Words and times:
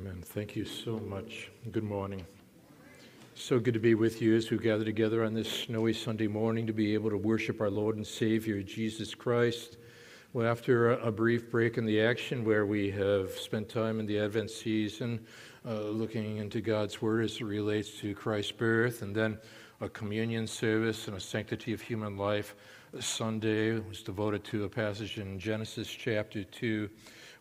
Amen. 0.00 0.22
Thank 0.22 0.56
you 0.56 0.64
so 0.64 0.98
much. 0.98 1.50
Good 1.72 1.84
morning. 1.84 2.24
So 3.34 3.58
good 3.58 3.74
to 3.74 3.80
be 3.80 3.94
with 3.94 4.22
you 4.22 4.34
as 4.34 4.50
we 4.50 4.56
gather 4.56 4.84
together 4.84 5.22
on 5.24 5.34
this 5.34 5.52
snowy 5.52 5.92
Sunday 5.92 6.26
morning 6.26 6.66
to 6.68 6.72
be 6.72 6.94
able 6.94 7.10
to 7.10 7.18
worship 7.18 7.60
our 7.60 7.68
Lord 7.68 7.96
and 7.96 8.06
Savior, 8.06 8.62
Jesus 8.62 9.14
Christ. 9.14 9.76
Well, 10.32 10.50
after 10.50 10.92
a 10.92 11.12
brief 11.12 11.50
break 11.50 11.76
in 11.76 11.84
the 11.84 12.00
action 12.00 12.46
where 12.46 12.64
we 12.64 12.90
have 12.92 13.32
spent 13.32 13.68
time 13.68 14.00
in 14.00 14.06
the 14.06 14.18
Advent 14.18 14.50
season 14.50 15.20
uh, 15.68 15.74
looking 15.80 16.38
into 16.38 16.62
God's 16.62 17.02
Word 17.02 17.26
as 17.26 17.36
it 17.36 17.44
relates 17.44 17.90
to 18.00 18.14
Christ's 18.14 18.52
birth, 18.52 19.02
and 19.02 19.14
then 19.14 19.36
a 19.82 19.88
communion 19.90 20.46
service 20.46 21.08
and 21.08 21.16
a 21.18 21.20
sanctity 21.20 21.74
of 21.74 21.82
human 21.82 22.16
life, 22.16 22.54
Sunday 23.00 23.78
was 23.78 24.02
devoted 24.02 24.44
to 24.44 24.64
a 24.64 24.68
passage 24.68 25.18
in 25.18 25.38
Genesis 25.38 25.88
chapter 25.88 26.42
2. 26.42 26.88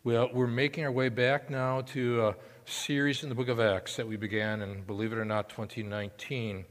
Well, 0.05 0.29
we're 0.31 0.47
making 0.47 0.85
our 0.85 0.93
way 0.93 1.09
back 1.09 1.49
now 1.49 1.81
to 1.81 2.27
a 2.27 2.35
series 2.63 3.23
in 3.23 3.27
the 3.27 3.35
book 3.35 3.49
of 3.49 3.59
Acts 3.59 3.97
that 3.97 4.07
we 4.07 4.15
began 4.15 4.61
in, 4.61 4.83
believe 4.83 5.11
it 5.11 5.17
or 5.17 5.25
not, 5.25 5.49
2019. 5.49 6.63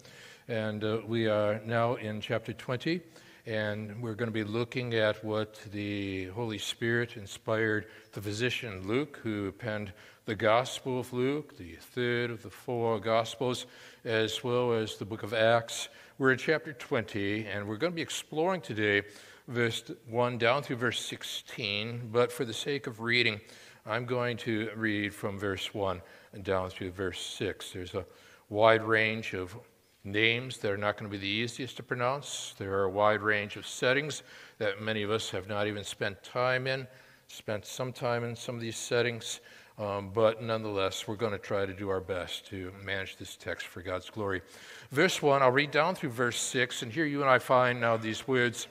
And 0.49 0.83
uh, 0.83 1.01
we 1.07 1.29
are 1.29 1.61
now 1.67 1.97
in 1.97 2.23
chapter 2.23 2.55
20, 2.55 3.03
and 3.45 4.01
we're 4.01 4.15
going 4.15 4.29
to 4.29 4.33
be 4.33 4.45
looking 4.45 4.95
at 4.95 5.23
what 5.23 5.61
the 5.73 6.29
Holy 6.29 6.57
Spirit 6.57 7.19
inspired 7.19 7.89
the 8.13 8.23
physician 8.23 8.89
Luke, 8.89 9.21
who 9.23 9.53
penned 9.53 9.93
the 10.25 10.35
Gospel 10.35 10.99
of 10.99 11.13
Luke, 11.13 11.59
the 11.59 11.75
third 11.75 12.31
of 12.31 12.43
the 12.43 12.49
four 12.49 12.99
Gospels, 12.99 13.67
as 14.07 14.43
well 14.43 14.73
as 14.73 14.97
the 14.97 15.05
book 15.05 15.23
of 15.23 15.35
Acts. 15.35 15.91
We're 16.17 16.33
in 16.33 16.39
chapter 16.39 16.73
20, 16.73 17.45
and 17.45 17.69
we're 17.69 17.77
going 17.77 17.93
to 17.93 17.97
be 17.97 18.01
exploring 18.01 18.63
today 18.63 19.03
verse 19.49 19.83
1 20.09 20.39
down 20.39 20.63
through 20.63 20.77
verse 20.77 21.01
16, 21.01 22.11
but 22.13 22.31
for 22.31 22.45
the 22.45 22.53
sake 22.53 22.87
of 22.87 23.01
reading, 23.01 23.41
I'm 23.87 24.05
going 24.05 24.37
to 24.39 24.71
read 24.77 25.15
from 25.15 25.39
verse 25.39 25.73
1 25.73 26.03
and 26.35 26.45
down 26.45 26.69
through 26.69 26.91
verse 26.91 27.19
6. 27.21 27.73
There's 27.73 27.95
a 27.95 28.05
wide 28.51 28.85
range 28.85 29.33
of 29.33 29.57
names 30.05 30.59
that 30.59 30.71
are 30.71 30.77
not 30.77 30.99
going 30.99 31.11
to 31.11 31.17
be 31.17 31.21
the 31.21 31.27
easiest 31.27 31.79
to 31.79 31.83
pronounce. 31.83 32.55
There 32.59 32.75
are 32.75 32.85
a 32.85 32.91
wide 32.91 33.23
range 33.23 33.57
of 33.57 33.67
settings 33.67 34.23
that 34.59 34.83
many 34.83 35.03
of 35.03 35.11
us 35.11 35.31
have 35.31 35.49
not 35.49 35.67
even 35.67 35.83
spent 35.83 36.23
time 36.23 36.67
in, 36.67 36.87
spent 37.29 37.65
some 37.65 37.93
time 37.93 38.25
in 38.25 38.37
some 38.37 38.55
of 38.55 38.61
these 38.61 38.77
settings. 38.77 39.41
Um, 39.79 40.11
but 40.13 40.43
nonetheless, 40.43 41.07
we're 41.07 41.15
going 41.15 41.33
to 41.33 41.39
try 41.39 41.65
to 41.65 41.73
do 41.73 41.89
our 41.89 42.01
best 42.01 42.47
to 42.49 42.73
manage 42.85 43.17
this 43.17 43.37
text 43.37 43.67
for 43.67 43.81
God's 43.81 44.11
glory. 44.11 44.43
Verse 44.91 45.23
1, 45.23 45.41
I'll 45.41 45.53
read 45.53 45.71
down 45.71 45.95
through 45.95 46.11
verse 46.11 46.41
6, 46.41 46.83
and 46.83 46.93
here 46.93 47.07
you 47.07 47.21
and 47.21 47.31
I 47.31 47.39
find 47.39 47.81
now 47.81 47.97
these 47.97 48.27
words 48.27 48.67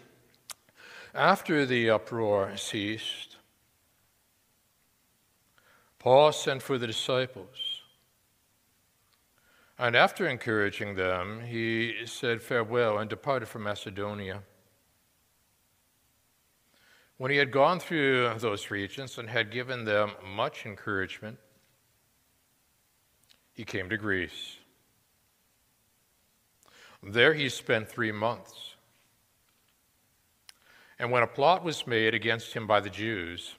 after 1.13 1.66
the 1.66 1.89
uproar 1.89 2.55
ceased, 2.58 3.38
Paul 5.99 6.31
sent 6.31 6.61
for 6.61 6.77
the 6.77 6.88
disciples. 6.88 7.81
And 9.80 9.95
after 9.95 10.27
encouraging 10.27 10.95
them, 10.95 11.41
he 11.41 12.05
said 12.05 12.41
farewell 12.41 12.97
and 12.97 13.09
departed 13.09 13.47
from 13.47 13.64
Macedonia. 13.64 14.41
When 17.17 17.31
he 17.31 17.38
had 17.38 17.52
gone 17.52 17.80
through 17.80 18.33
those 18.38 18.69
regions 18.71 19.17
and 19.17 19.30
had 19.30 19.52
given 19.52 19.86
them 19.86 20.11
much 20.23 20.66
encouragement, 20.66 21.38
he 23.53 23.66
came 23.66 23.89
to 23.89 23.97
Greece. 23.97 24.58
There 27.03 27.33
he 27.33 27.49
spent 27.49 27.89
three 27.89 28.11
months. 28.11 28.75
And 31.00 31.12
when 31.12 31.23
a 31.23 31.28
plot 31.28 31.64
was 31.64 31.86
made 31.86 32.14
against 32.14 32.53
him 32.53 32.66
by 32.66 32.80
the 32.80 32.90
Jews, 32.90 33.56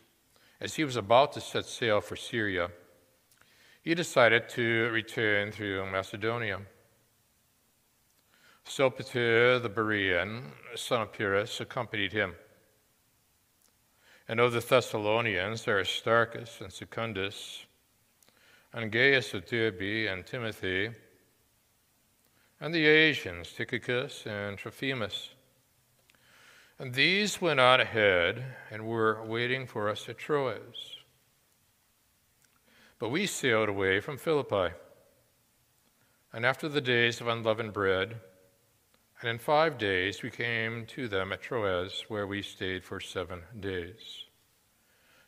as 0.61 0.75
he 0.75 0.85
was 0.85 0.97
about 0.97 1.33
to 1.33 1.41
set 1.41 1.67
sail 1.67 2.01
for 2.01 2.17
Syria, 2.17 2.71
he 3.83 3.95
decided 3.95 4.49
to 4.51 4.91
return 4.91 5.53
through 5.53 5.91
Macedonia. 5.91 6.61
So 8.65 8.91
Sopater 8.91 9.63
the 9.63 9.71
Berean, 9.71 10.43
son 10.75 11.03
of 11.03 11.13
Pyrrhus, 11.13 11.61
accompanied 11.61 12.13
him. 12.13 12.35
And 14.29 14.41
of 14.41 14.53
the 14.53 14.61
Thessalonians, 14.61 15.67
Aristarchus 15.67 16.61
and 16.61 16.71
Secundus, 16.71 17.65
and 18.75 18.93
Gaius 18.93 19.33
of 19.33 19.47
Derbe 19.47 20.07
and 20.13 20.27
Timothy, 20.27 20.91
and 22.61 22.75
the 22.75 22.85
Asians, 22.85 23.53
Tychicus 23.53 24.27
and 24.27 24.59
Trophimus. 24.59 25.31
And 26.79 26.95
these 26.95 27.41
went 27.41 27.59
on 27.59 27.81
ahead 27.81 28.45
and 28.71 28.87
were 28.87 29.25
waiting 29.25 29.67
for 29.67 29.89
us 29.89 30.09
at 30.09 30.19
Troas. 30.19 30.97
But 33.01 33.09
we 33.09 33.27
sailed 33.27 33.69
away 33.69 34.01
from 34.01 34.17
Philippi. 34.17 34.75
And 36.33 36.47
after 36.47 36.69
the 36.69 36.81
days 36.81 37.21
of 37.21 37.27
unleavened 37.27 37.73
bread, 37.73 38.21
and 39.21 39.29
in 39.29 39.39
five 39.39 39.77
days 39.77 40.23
we 40.23 40.31
came 40.31 40.87
to 40.87 41.09
them 41.09 41.33
at 41.33 41.43
Troas, 41.43 42.05
where 42.07 42.29
we 42.29 42.43
stayed 42.43 42.85
for 42.85 43.01
seven 43.01 43.43
days. 43.59 44.27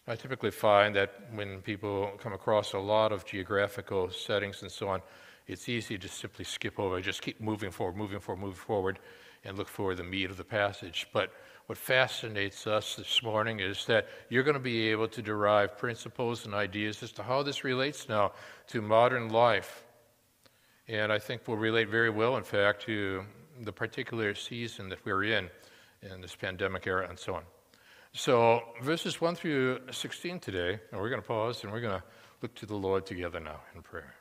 I 0.07 0.15
typically 0.15 0.53
find 0.53 0.95
that 0.95 1.15
when 1.33 1.63
people 1.63 2.13
come 2.19 2.33
across 2.33 2.73
a 2.73 2.79
lot 2.79 3.13
of 3.13 3.25
geographical 3.25 4.11
settings 4.11 4.63
and 4.63 4.71
so 4.71 4.89
on, 4.89 5.03
it's 5.49 5.69
easy 5.69 5.99
to 5.99 6.09
simply 6.09 6.45
skip 6.45 6.79
over, 6.79 7.01
just 7.01 7.23
keep 7.23 7.41
moving 7.41 7.73
forward, 7.73 7.97
moving 7.97 8.21
forward, 8.21 8.41
moving 8.41 8.57
forward, 8.57 8.99
and 9.45 9.57
look 9.57 9.69
for 9.69 9.95
the 9.95 10.05
meat 10.05 10.31
of 10.31 10.37
the 10.37 10.45
passage. 10.45 11.07
But 11.13 11.33
what 11.67 11.79
fascinates 11.79 12.67
us 12.67 12.97
this 12.97 13.23
morning 13.23 13.61
is 13.61 13.87
that 13.87 14.09
you're 14.29 14.43
going 14.43 14.55
to 14.55 14.61
be 14.61 14.89
able 14.89 15.09
to 15.09 15.23
derive 15.23 15.79
principles 15.79 16.45
and 16.45 16.55
ideas 16.55 17.03
as 17.03 17.13
to 17.13 17.23
how 17.23 17.43
this 17.43 17.65
relates 17.65 18.09
now 18.09 18.33
to 18.69 18.83
modern 18.83 19.29
life. 19.29 19.85
And 20.89 21.13
I 21.13 21.19
think 21.19 21.47
will 21.47 21.57
relate 21.57 21.89
very 21.89 22.11
well, 22.11 22.37
in 22.37 22.43
fact, 22.43 22.83
to 22.87 23.25
the 23.61 23.73
particular 23.73 24.35
season 24.35 24.89
that 24.89 24.99
we're 25.05 25.25
in, 25.25 25.49
in 26.03 26.21
this 26.21 26.35
pandemic 26.35 26.87
era 26.87 27.09
and 27.09 27.19
so 27.19 27.35
on. 27.37 27.43
So, 28.13 28.63
verses 28.83 29.21
1 29.21 29.37
through 29.37 29.79
16 29.93 30.41
today, 30.41 30.81
and 30.91 31.01
we're 31.01 31.11
going 31.11 31.23
to 31.23 31.29
pause 31.29 31.63
and 31.63 31.73
we're 31.73 31.81
going 31.81 32.01
to 32.01 32.05
look 32.43 32.55
to 32.57 32.67
the 32.67 32.75
Lord 32.75 33.07
together 33.07 33.39
now 33.39 33.61
in 33.77 33.83
prayer. 33.83 34.15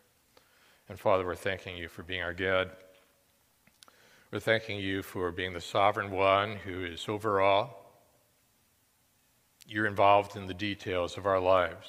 And 0.88 1.00
Father, 1.00 1.25
we're 1.25 1.36
thanking 1.36 1.75
you 1.75 1.88
for 1.88 2.03
being 2.03 2.22
our 2.22 2.34
God. 2.34 2.69
We're 4.31 4.40
thanking 4.40 4.78
you 4.78 5.01
for 5.01 5.31
being 5.31 5.53
the 5.53 5.62
sovereign 5.62 6.12
one 6.12 6.57
who 6.57 6.85
is 6.85 7.09
over 7.09 7.41
all. 7.41 8.03
You're 9.66 9.88
involved 9.88 10.35
in 10.35 10.45
the 10.45 10.53
details 10.53 11.17
of 11.17 11.25
our 11.25 11.40
lives. 11.40 11.88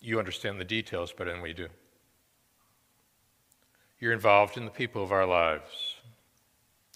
You 0.00 0.18
understand 0.18 0.58
the 0.58 0.64
details 0.64 1.12
better 1.12 1.32
than 1.32 1.42
we 1.42 1.52
do. 1.52 1.68
You're 3.98 4.14
involved 4.14 4.56
in 4.56 4.64
the 4.64 4.70
people 4.70 5.02
of 5.02 5.12
our 5.12 5.26
lives, 5.26 5.96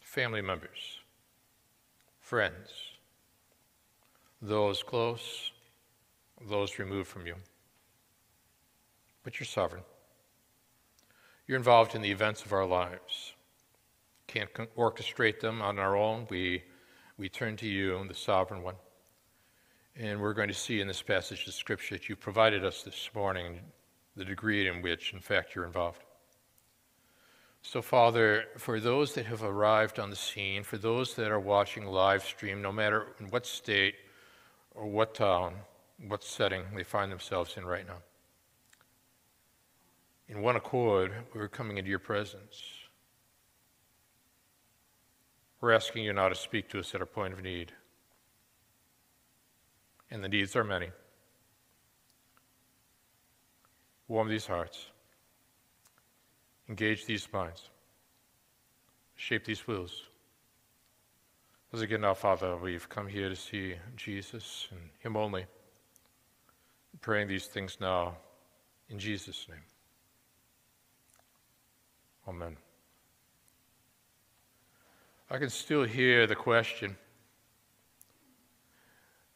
family 0.03 0.41
members, 0.41 1.01
friends, 2.21 2.71
those 4.41 4.83
close, 4.83 5.51
those 6.49 6.79
removed 6.79 7.09
from 7.09 7.27
you. 7.27 7.35
But 9.25 9.39
you're 9.39 9.47
sovereign. 9.47 9.83
You're 11.51 11.59
involved 11.59 11.97
in 11.97 12.03
the 12.03 12.13
events 12.13 12.45
of 12.45 12.53
our 12.53 12.65
lives. 12.65 13.33
Can't 14.29 14.49
orchestrate 14.77 15.41
them 15.41 15.61
on 15.61 15.81
our 15.81 15.97
own. 15.97 16.29
We, 16.31 16.63
we 17.19 17.29
turn 17.29 17.57
to 17.57 17.67
you, 17.67 18.01
the 18.07 18.15
sovereign 18.15 18.63
one. 18.63 18.77
And 19.97 20.21
we're 20.21 20.33
going 20.33 20.47
to 20.47 20.55
see 20.55 20.81
in 20.81 20.87
this 20.87 21.03
passage 21.03 21.49
of 21.49 21.55
Scripture 21.55 21.97
that 21.97 22.09
you 22.09 22.15
provided 22.15 22.65
us 22.65 22.85
this 22.85 23.11
morning 23.17 23.59
the 24.15 24.25
degree 24.25 24.69
in 24.69 24.81
which, 24.81 25.13
in 25.13 25.19
fact, 25.19 25.57
you're 25.57 25.65
involved. 25.65 26.05
So, 27.63 27.83
Father, 27.83 28.45
for 28.57 28.79
those 28.79 29.15
that 29.15 29.27
have 29.27 29.43
arrived 29.43 29.99
on 29.99 30.11
the 30.11 30.15
scene, 30.15 30.63
for 30.63 30.79
those 30.79 31.15
that 31.17 31.33
are 31.33 31.41
watching 31.41 31.85
live 31.85 32.23
stream, 32.23 32.63
no 32.63 32.71
matter 32.71 33.09
in 33.19 33.27
what 33.27 33.45
state 33.45 33.97
or 34.73 34.87
what 34.87 35.17
town, 35.17 35.55
what 36.07 36.23
setting 36.23 36.63
they 36.77 36.85
find 36.85 37.11
themselves 37.11 37.57
in 37.57 37.67
right 37.67 37.89
now, 37.89 37.97
in 40.31 40.43
one 40.43 40.55
accord, 40.55 41.13
we're 41.35 41.49
coming 41.49 41.77
into 41.77 41.91
your 41.91 41.99
presence. 41.99 42.63
We're 45.61 45.73
asking 45.73 46.05
you 46.05 46.13
now 46.13 46.29
to 46.29 46.37
speak 46.37 46.69
to 46.71 46.79
us 46.79 46.95
at 46.95 47.01
our 47.01 47.07
point 47.07 47.35
of 47.35 47.43
need. 47.43 47.73
And 50.09 50.23
the 50.23 50.29
needs 50.29 50.55
are 50.55 50.63
many. 50.63 50.91
Warm 54.07 54.29
these 54.29 54.47
hearts. 54.47 54.87
Engage 56.69 57.07
these 57.07 57.27
minds. 57.33 57.69
Shape 59.17 59.45
these 59.45 59.67
wills. 59.67 60.05
As 61.73 61.81
again 61.81 62.03
now, 62.03 62.15
Father, 62.15 62.57
we've 62.57 62.89
come 62.89 63.09
here 63.09 63.29
to 63.29 63.37
see 63.37 63.75
Jesus 63.97 64.69
and 64.71 64.81
Him 65.01 65.17
only. 65.17 65.47
praying 67.01 67.29
these 67.29 67.47
things 67.47 67.79
now 67.81 68.17
in 68.89 68.99
Jesus' 68.99 69.47
name. 69.49 69.70
Amen. 72.31 72.57
I 75.29 75.39
can 75.39 75.51
still 75.51 75.83
hear 75.83 76.29
the 76.29 76.37
question 76.37 76.97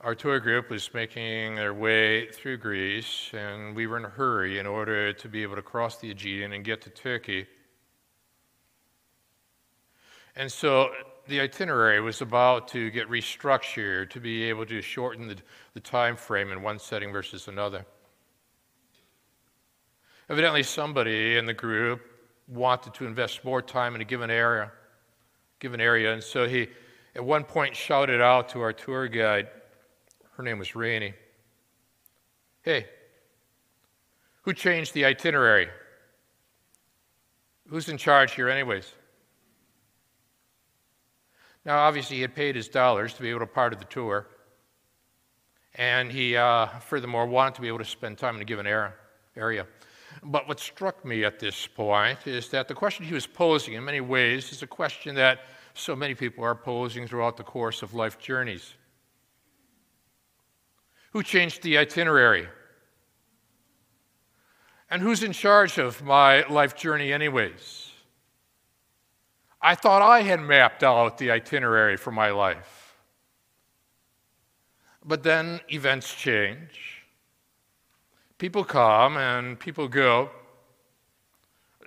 our 0.00 0.14
tour 0.14 0.38
group 0.38 0.70
was 0.70 0.93
making 0.94 1.56
their 1.56 1.73
way 1.75 2.31
through 2.31 2.58
Greece, 2.58 3.31
and 3.32 3.75
we 3.75 3.87
were 3.87 3.96
in 3.96 4.05
a 4.05 4.11
hurry 4.11 4.58
in 4.58 4.67
order 4.67 5.12
to 5.12 5.29
be 5.29 5.43
able 5.43 5.56
to 5.56 5.62
cross 5.62 5.96
the 5.96 6.11
Aegean 6.11 6.52
and 6.52 6.62
get 6.62 6.82
to 6.82 6.91
Turkey. 6.91 7.46
And 10.37 10.52
so 10.52 10.90
the 11.26 11.40
itinerary 11.40 12.00
was 12.00 12.20
about 12.20 12.69
to 12.69 12.90
get 12.90 13.08
restructured 13.08 14.11
to 14.11 14.20
be 14.20 14.44
able 14.44 14.67
to 14.67 14.82
shorten 14.82 15.26
the, 15.26 15.38
the 15.73 15.81
time 15.81 16.17
frame 16.17 16.52
in 16.52 16.62
one 16.62 16.79
setting 16.79 17.11
versus 17.11 17.49
another. 17.49 17.87
Evidently, 20.29 20.62
somebody 20.62 21.38
in 21.38 21.47
the 21.47 21.55
group 21.55 22.13
wanted 22.49 22.94
to 22.94 23.06
invest 23.06 23.44
more 23.44 23.62
time 23.62 23.94
in 23.94 24.00
a 24.00 24.05
given 24.05 24.31
area, 24.31 24.70
given 25.58 25.81
area, 25.81 26.12
and 26.12 26.23
so 26.23 26.46
he 26.46 26.69
at 27.14 27.25
one 27.25 27.44
point 27.44 27.75
shouted 27.75 28.20
out 28.20 28.49
to 28.50 28.61
our 28.61 28.73
tour 28.73 29.08
guide, 29.08 29.49
her 30.37 30.43
name 30.43 30.58
was 30.58 30.75
Rainey, 30.75 31.14
Hey, 32.64 32.87
who 34.43 34.55
changed 34.55 34.94
the 34.94 35.05
itinerary? 35.05 35.69
Who's 37.69 37.91
in 37.91 37.99
charge 37.99 38.35
here, 38.35 38.49
anyways? 38.49 38.90
Now, 41.67 41.79
obviously, 41.81 42.17
he 42.17 42.23
had 42.23 42.35
paid 42.35 42.56
his 42.56 42.69
dollars 42.69 43.12
to 43.14 43.23
be 43.23 43.29
able 43.29 43.40
to 43.40 43.47
part 43.47 43.75
of 43.75 43.81
the 43.81 43.85
tour. 43.85 44.26
And 45.75 46.11
he, 46.11 46.37
uh, 46.37 46.67
furthermore, 46.81 47.26
wanted 47.26 47.55
to 47.56 47.61
be 47.61 47.69
able 47.69 47.79
to 47.79 47.85
spend 47.85 48.17
time 48.17 48.37
in 48.37 48.40
a 48.40 48.47
given 48.47 48.67
area. 48.67 49.67
But 50.25 50.49
what 50.49 50.59
struck 50.59 51.05
me 51.05 51.23
at 51.25 51.38
this 51.38 51.67
point 51.67 52.26
is 52.26 52.49
that 52.49 52.67
the 52.67 52.75
question 52.75 53.05
he 53.05 53.12
was 53.12 53.26
posing, 53.26 53.75
in 53.75 53.85
many 53.85 54.00
ways, 54.00 54.53
is 54.53 54.62
a 54.62 54.67
question 54.67 55.15
that 55.17 55.41
so 55.75 55.94
many 55.94 56.15
people 56.15 56.43
are 56.44 56.55
posing 56.55 57.06
throughout 57.06 57.37
the 57.37 57.43
course 57.43 57.82
of 57.82 57.93
life 57.93 58.19
journeys. 58.19 58.75
Who 61.12 61.23
changed 61.23 61.62
the 61.62 61.76
itinerary? 61.76 62.49
And 64.91 65.03
who's 65.03 65.23
in 65.23 65.32
charge 65.32 65.79
of 65.79 66.03
my 66.03 66.47
life 66.49 66.75
journey, 66.75 67.12
anyways? 67.12 67.91
I 69.61 69.75
thought 69.75 70.03
I 70.03 70.23
had 70.23 70.41
mapped 70.41 70.82
out 70.82 71.19
the 71.19 71.31
itinerary 71.31 71.97
for 71.97 72.11
my 72.12 72.31
life. 72.31 72.97
But 75.05 75.23
then 75.23 75.61
events 75.69 76.15
change. 76.15 76.94
People 78.44 78.62
come 78.62 79.17
and 79.17 79.58
people 79.58 79.88
go. 79.88 80.29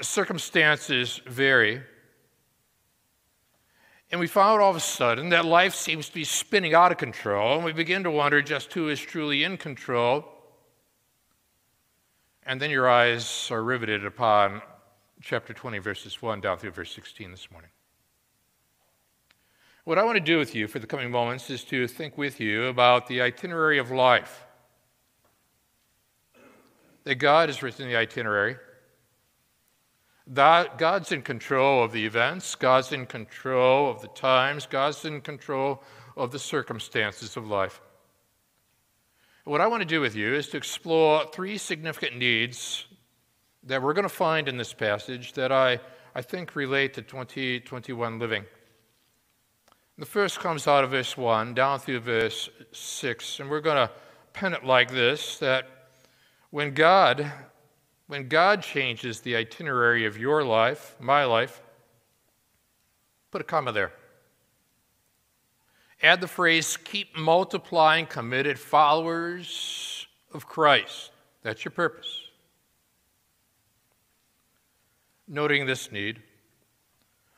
Circumstances 0.01 1.21
vary. 1.27 1.83
And 4.09 4.19
we 4.19 4.25
found 4.25 4.59
all 4.59 4.71
of 4.71 4.75
a 4.75 4.80
sudden 4.80 5.30
that 5.30 5.45
life 5.45 5.75
seems 5.75 6.07
to 6.07 6.15
be 6.15 6.24
spinning 6.24 6.74
out 6.74 6.92
of 6.92 6.98
control, 6.98 7.57
and 7.57 7.63
we 7.63 7.74
begin 7.74 8.04
to 8.06 8.09
wonder 8.09 8.42
just 8.42 8.74
who 8.74 8.89
is 8.89 9.00
truly 9.00 9.44
in 9.44 9.57
control. 9.57 10.25
And 12.44 12.60
then 12.60 12.71
your 12.71 12.89
eyes 12.89 13.50
are 13.51 13.62
riveted 13.62 14.03
upon 14.03 14.63
chapter 15.21 15.53
20, 15.53 15.77
verses 15.77 16.24
1 16.24 16.42
down 16.42 16.57
through 16.57 16.71
verse 16.71 16.92
16 16.92 17.30
this 17.30 17.51
morning. 17.51 17.69
What 19.83 20.00
I 20.00 20.03
want 20.03 20.15
to 20.15 20.24
do 20.24 20.39
with 20.39 20.56
you 20.56 20.68
for 20.68 20.80
the 20.80 20.88
coming 20.88 21.12
moments 21.12 21.51
is 21.51 21.63
to 21.65 21.88
think 21.88 22.18
with 22.18 22.39
you 22.39 22.65
about 22.65 23.06
the 23.06 23.21
itinerary 23.21 23.77
of 23.77 23.92
life. 23.92 24.47
That 27.07 27.19
God 27.19 27.48
has 27.48 27.63
written 27.63 27.88
the 27.88 27.95
itinerary. 27.95 28.57
That 30.27 30.77
God's 30.77 31.13
in 31.13 31.21
control 31.21 31.81
of 31.81 31.94
the 31.94 32.06
events, 32.06 32.54
God's 32.56 32.92
in 32.92 33.06
control 33.06 33.89
of 33.89 34.01
the 34.01 34.09
times, 34.09 34.65
God's 34.65 35.06
in 35.06 35.21
control 35.21 35.81
of 36.18 36.33
the 36.33 36.39
circumstances 36.39 37.38
of 37.38 37.48
life. 37.48 37.80
What 39.45 39.62
I 39.62 39.68
want 39.68 39.83
to 39.83 39.88
do 39.88 40.01
with 40.01 40.18
you 40.18 40.33
is 40.33 40.50
to 40.50 40.57
explore 40.57 41.24
three 41.31 41.57
significant 41.57 42.18
needs 42.18 42.86
that 43.63 43.81
we're 43.81 43.94
going 43.94 44.03
to 44.03 44.10
find 44.10 44.50
in 44.50 44.57
this 44.57 44.74
passage 44.74 45.31
that 45.31 45.50
I, 45.50 45.80
I 46.13 46.21
think 46.21 46.57
relate 46.57 46.94
to 46.95 47.01
2021 47.01 48.19
living. 48.19 48.44
The 49.98 50.06
first 50.06 50.42
comes 50.42 50.68
out 50.68 50.83
of 50.83 50.89
verse 50.89 51.15
1 51.15 51.53
down 51.53 51.80
through 51.80 52.01
verse 52.01 52.50
6, 52.74 53.39
and 53.39 53.50
we're 53.50 53.62
going 53.62 53.88
to 53.88 53.94
pen 54.33 54.53
it 54.53 54.65
like 54.65 54.92
this 54.92 55.38
that 55.38 55.69
when 56.50 56.74
God 56.74 57.32
when 58.08 58.30
God 58.30 58.64
changes 58.64 59.20
the 59.20 59.36
itinerary 59.36 60.06
of 60.06 60.18
your 60.18 60.44
life, 60.44 60.96
my 61.00 61.26
life, 61.26 61.62
put 63.32 63.42
a 63.42 63.44
comma 63.44 63.74
there. 63.74 63.92
Add 66.02 66.22
the 66.22 66.28
phrase 66.28 66.78
keep 66.78 67.18
multiplying 67.18 68.06
committed 68.06 68.58
followers 68.58 70.08
of 70.32 70.48
Christ. 70.48 71.12
That's 71.44 71.66
your 71.66 71.72
purpose. 71.72 72.22
Noting 75.28 75.66
this 75.66 75.92
need, 75.92 76.22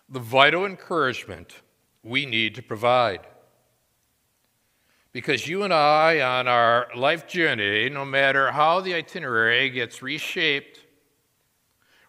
the 0.07 0.19
vital 0.19 0.65
encouragement 0.65 1.55
we 2.03 2.27
need 2.27 2.53
to 2.55 2.61
provide. 2.61 3.21
Because 5.11 5.47
you 5.47 5.63
and 5.63 5.73
I, 5.73 6.21
on 6.21 6.47
our 6.47 6.87
life 6.95 7.27
journey, 7.27 7.89
no 7.89 8.05
matter 8.05 8.51
how 8.51 8.79
the 8.79 8.93
itinerary 8.93 9.69
gets 9.71 10.03
reshaped, 10.03 10.85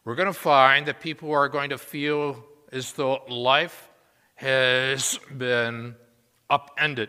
we're 0.04 0.14
going 0.14 0.26
to 0.26 0.32
find 0.32 0.86
that 0.86 1.00
people 1.00 1.32
are 1.32 1.48
going 1.48 1.70
to 1.70 1.78
feel 1.78 2.44
as 2.72 2.92
though 2.92 3.22
life 3.28 3.90
has 4.34 5.18
been 5.36 5.94
upended. 6.50 7.08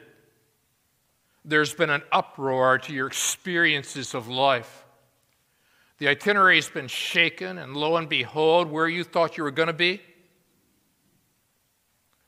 There's 1.44 1.74
been 1.74 1.90
an 1.90 2.04
uproar 2.12 2.78
to 2.80 2.94
your 2.94 3.08
experiences 3.08 4.14
of 4.14 4.28
life. 4.28 4.86
The 5.98 6.08
itinerary 6.08 6.56
has 6.56 6.70
been 6.70 6.88
shaken, 6.88 7.58
and 7.58 7.76
lo 7.76 7.98
and 7.98 8.08
behold, 8.08 8.70
where 8.70 8.88
you 8.88 9.04
thought 9.04 9.38
you 9.38 9.44
were 9.44 9.52
going 9.52 9.68
to 9.68 9.74
be, 9.74 10.02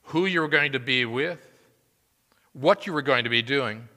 who 0.04 0.26
you 0.26 0.42
were 0.42 0.48
going 0.48 0.74
to 0.74 0.80
be 0.80 1.06
with, 1.06 1.53
what 2.54 2.88
you 2.88 2.94
were 2.94 3.02
going 3.02 3.24
to 3.24 3.30
be 3.30 3.42
doing. 3.42 3.88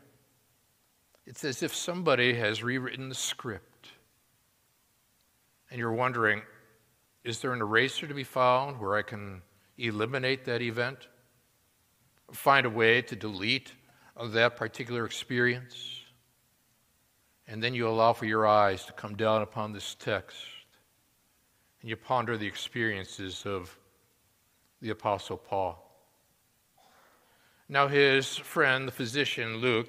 It's 1.26 1.44
as 1.44 1.62
if 1.62 1.74
somebody 1.74 2.34
has 2.34 2.62
rewritten 2.62 3.08
the 3.08 3.14
script. 3.14 3.88
And 5.70 5.78
you're 5.78 5.92
wondering 5.92 6.42
is 7.24 7.40
there 7.40 7.52
an 7.52 7.60
eraser 7.60 8.06
to 8.06 8.14
be 8.14 8.22
found 8.22 8.78
where 8.78 8.96
I 8.96 9.02
can 9.02 9.42
eliminate 9.78 10.44
that 10.44 10.62
event? 10.62 11.08
Find 12.32 12.64
a 12.64 12.70
way 12.70 13.02
to 13.02 13.16
delete 13.16 13.72
that 14.16 14.56
particular 14.56 15.04
experience? 15.04 16.02
And 17.48 17.60
then 17.60 17.74
you 17.74 17.88
allow 17.88 18.12
for 18.12 18.26
your 18.26 18.46
eyes 18.46 18.84
to 18.84 18.92
come 18.92 19.16
down 19.16 19.42
upon 19.42 19.72
this 19.72 19.96
text 19.96 20.36
and 21.80 21.90
you 21.90 21.96
ponder 21.96 22.36
the 22.36 22.46
experiences 22.46 23.44
of 23.44 23.76
the 24.80 24.90
Apostle 24.90 25.36
Paul. 25.36 25.85
Now, 27.68 27.88
his 27.88 28.36
friend, 28.36 28.86
the 28.86 28.92
physician 28.92 29.56
Luke, 29.56 29.88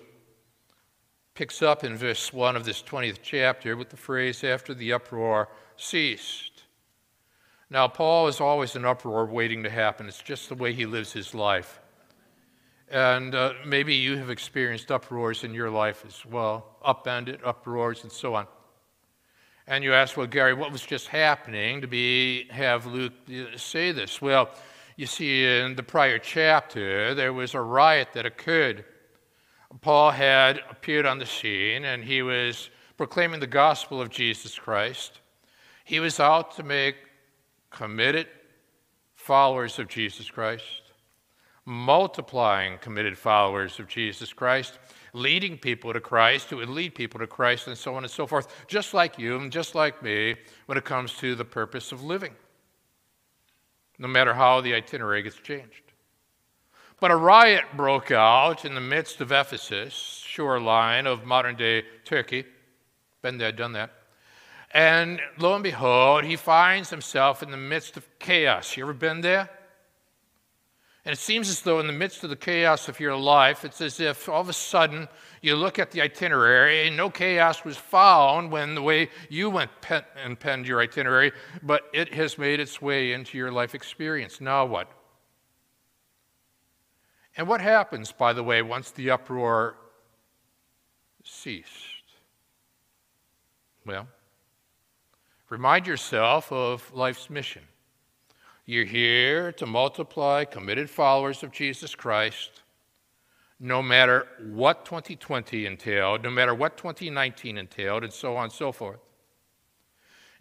picks 1.35 1.61
up 1.61 1.83
in 1.83 1.95
verse 1.95 2.33
1 2.33 2.55
of 2.55 2.65
this 2.65 2.81
20th 2.81 3.19
chapter 3.21 3.77
with 3.77 3.89
the 3.89 3.97
phrase, 3.97 4.43
after 4.43 4.73
the 4.73 4.93
uproar 4.93 5.49
ceased. 5.75 6.63
Now, 7.69 7.87
Paul 7.87 8.27
is 8.27 8.41
always 8.41 8.75
an 8.75 8.85
uproar 8.85 9.25
waiting 9.25 9.61
to 9.63 9.69
happen. 9.69 10.07
It's 10.07 10.21
just 10.21 10.49
the 10.49 10.55
way 10.55 10.73
he 10.73 10.87
lives 10.87 11.13
his 11.13 11.35
life. 11.35 11.79
And 12.89 13.35
uh, 13.35 13.53
maybe 13.65 13.93
you 13.93 14.17
have 14.17 14.31
experienced 14.31 14.91
uproars 14.91 15.43
in 15.43 15.53
your 15.53 15.69
life 15.69 16.03
as 16.07 16.25
well, 16.25 16.77
upended 16.83 17.41
uproars 17.43 18.03
and 18.03 18.11
so 18.11 18.33
on. 18.33 18.47
And 19.67 19.83
you 19.83 19.93
ask, 19.93 20.15
well, 20.15 20.25
Gary, 20.27 20.53
what 20.53 20.71
was 20.71 20.81
just 20.81 21.09
happening 21.09 21.81
to 21.81 21.87
be 21.87 22.47
have 22.49 22.85
Luke 22.85 23.13
uh, 23.29 23.57
say 23.57 23.91
this? 23.91 24.21
Well, 24.21 24.49
you 24.97 25.05
see, 25.05 25.45
in 25.45 25.75
the 25.75 25.83
prior 25.83 26.17
chapter, 26.17 27.13
there 27.13 27.31
was 27.31 27.53
a 27.53 27.61
riot 27.61 28.09
that 28.13 28.25
occurred. 28.25 28.83
Paul 29.81 30.09
had 30.09 30.59
appeared 30.71 31.05
on 31.05 31.19
the 31.19 31.25
scene 31.25 31.85
and 31.85 32.03
he 32.03 32.23
was 32.23 32.71
proclaiming 32.97 33.39
the 33.39 33.45
gospel 33.45 34.01
of 34.01 34.09
Jesus 34.09 34.57
Christ. 34.57 35.21
He 35.85 35.99
was 35.99 36.19
out 36.19 36.55
to 36.55 36.63
make 36.63 36.95
committed 37.69 38.27
followers 39.13 39.77
of 39.77 39.87
Jesus 39.87 40.31
Christ, 40.31 40.81
multiplying 41.63 42.79
committed 42.79 43.15
followers 43.19 43.77
of 43.77 43.87
Jesus 43.87 44.33
Christ, 44.33 44.79
leading 45.13 45.59
people 45.59 45.93
to 45.93 46.01
Christ, 46.01 46.49
who 46.49 46.57
would 46.57 46.69
lead 46.69 46.95
people 46.95 47.19
to 47.19 47.27
Christ, 47.27 47.67
and 47.67 47.77
so 47.77 47.93
on 47.93 48.03
and 48.03 48.11
so 48.11 48.25
forth, 48.25 48.65
just 48.67 48.95
like 48.95 49.19
you 49.19 49.37
and 49.37 49.51
just 49.51 49.75
like 49.75 50.01
me 50.01 50.35
when 50.65 50.77
it 50.77 50.85
comes 50.85 51.13
to 51.17 51.35
the 51.35 51.45
purpose 51.45 51.91
of 51.91 52.03
living 52.03 52.33
no 53.99 54.07
matter 54.07 54.33
how 54.33 54.61
the 54.61 54.73
itinerary 54.73 55.23
gets 55.23 55.37
changed. 55.37 55.81
But 56.99 57.11
a 57.11 57.15
riot 57.15 57.65
broke 57.75 58.11
out 58.11 58.65
in 58.65 58.73
the 58.73 58.81
midst 58.81 59.21
of 59.21 59.31
Ephesus, 59.31 59.93
shoreline 59.93 61.05
of 61.05 61.25
modern 61.25 61.55
day 61.55 61.83
Turkey. 62.05 62.45
Been 63.21 63.37
there, 63.37 63.51
done 63.51 63.73
that. 63.73 63.91
And 64.71 65.21
lo 65.37 65.53
and 65.53 65.63
behold, 65.63 66.23
he 66.23 66.35
finds 66.35 66.89
himself 66.89 67.41
in 67.41 67.51
the 67.51 67.57
midst 67.57 67.97
of 67.97 68.07
chaos. 68.19 68.75
You 68.75 68.83
ever 68.83 68.93
been 68.93 69.21
there? 69.21 69.49
And 71.05 71.13
it 71.13 71.19
seems 71.19 71.49
as 71.49 71.61
though, 71.61 71.79
in 71.79 71.87
the 71.87 71.93
midst 71.93 72.23
of 72.23 72.29
the 72.29 72.35
chaos 72.35 72.89
of 72.89 72.99
your 72.99 73.15
life, 73.15 73.63
it's 73.63 73.79
as 73.79 73.99
if 73.99 74.27
all 74.27 74.41
of 74.41 74.49
a 74.49 74.53
sudden 74.53 75.07
you 75.41 75.55
look 75.55 75.79
at 75.79 75.91
the 75.91 76.01
itinerary 76.01 76.89
no 76.89 77.09
chaos 77.09 77.63
was 77.63 77.77
found 77.77 78.51
when 78.51 78.75
the 78.75 78.81
way 78.81 79.09
you 79.29 79.49
went 79.49 79.71
pen 79.81 80.03
and 80.23 80.39
penned 80.39 80.67
your 80.67 80.81
itinerary, 80.81 81.31
but 81.63 81.83
it 81.93 82.13
has 82.13 82.37
made 82.37 82.59
its 82.59 82.81
way 82.81 83.13
into 83.13 83.37
your 83.37 83.51
life 83.51 83.75
experience. 83.75 84.41
Now 84.41 84.65
what? 84.65 84.91
And 87.37 87.47
what 87.47 87.61
happens, 87.61 88.11
by 88.11 88.33
the 88.33 88.43
way, 88.43 88.63
once 88.63 88.89
the 88.91 89.11
uproar 89.11 89.77
ceased? 91.23 91.69
Well, 93.85 94.07
remind 95.49 95.85
yourself 95.85 96.51
of 96.51 96.91
life's 96.93 97.29
mission. 97.29 97.61
You're 98.65 98.85
here 98.85 99.51
to 99.53 99.65
multiply 99.65 100.43
committed 100.45 100.89
followers 100.89 101.41
of 101.43 101.51
Jesus 101.51 101.95
Christ, 101.95 102.63
no 103.59 103.81
matter 103.81 104.27
what 104.51 104.85
2020 104.85 105.65
entailed, 105.65 106.23
no 106.23 106.29
matter 106.29 106.53
what 106.53 106.77
2019 106.77 107.57
entailed, 107.57 108.03
and 108.03 108.13
so 108.13 108.35
on 108.35 108.45
and 108.45 108.53
so 108.53 108.71
forth. 108.71 108.99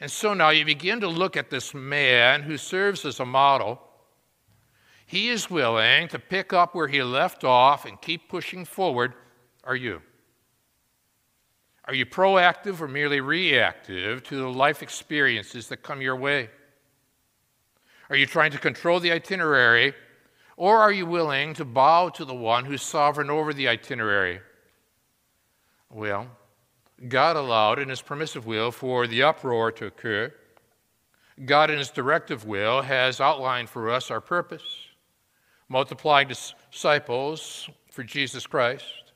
And 0.01 0.11
so 0.11 0.35
now 0.35 0.51
you 0.51 0.65
begin 0.65 1.01
to 1.01 1.09
look 1.09 1.37
at 1.37 1.49
this 1.49 1.73
man 1.73 2.43
who 2.43 2.59
serves 2.59 3.05
as 3.05 3.19
a 3.19 3.25
model. 3.25 3.81
He 5.07 5.29
is 5.29 5.49
willing 5.49 6.09
to 6.09 6.19
pick 6.19 6.53
up 6.53 6.75
where 6.75 6.89
he 6.89 7.03
left 7.03 7.45
off 7.45 7.87
and 7.87 8.01
keep 8.01 8.29
pushing 8.29 8.65
forward. 8.65 9.15
Are 9.65 9.77
you? 9.77 10.03
Are 11.87 11.95
you 11.95 12.05
proactive 12.05 12.81
or 12.81 12.89
merely 12.89 13.21
reactive 13.21 14.23
to 14.25 14.37
the 14.37 14.49
life 14.49 14.83
experiences 14.83 15.69
that 15.69 15.79
come 15.79 16.03
your 16.03 16.17
way? 16.17 16.51
Are 18.11 18.17
you 18.17 18.27
trying 18.27 18.51
to 18.53 18.59
control 18.59 19.01
the 19.01 19.13
itinerary, 19.13 19.95
or 20.57 20.79
are 20.79 20.93
you 20.93 21.07
willing 21.07 21.55
to 21.55 21.65
bow 21.65 22.09
to 22.11 22.25
the 22.25 22.35
one 22.35 22.65
who's 22.65 22.83
sovereign 22.83 23.31
over 23.31 23.53
the 23.53 23.69
itinerary? 23.69 24.41
Well, 25.91 26.29
God 27.09 27.37
allowed 27.37 27.79
in 27.79 27.89
His 27.89 28.03
permissive 28.03 28.47
will 28.47 28.71
for 28.71 29.07
the 29.07 29.23
uproar 29.23 29.71
to 29.73 29.87
occur. 29.87 30.33
God, 31.45 31.71
in 31.71 31.79
His 31.79 31.91
directive 31.91 32.47
will, 32.47 32.83
has 32.83 33.21
outlined 33.21 33.69
for 33.69 33.91
us 33.91 34.11
our 34.11 34.21
purpose 34.21 34.87
multiplying 35.69 36.29
disciples 36.29 37.69
for 37.91 38.03
Jesus 38.03 38.47
Christ. 38.47 39.13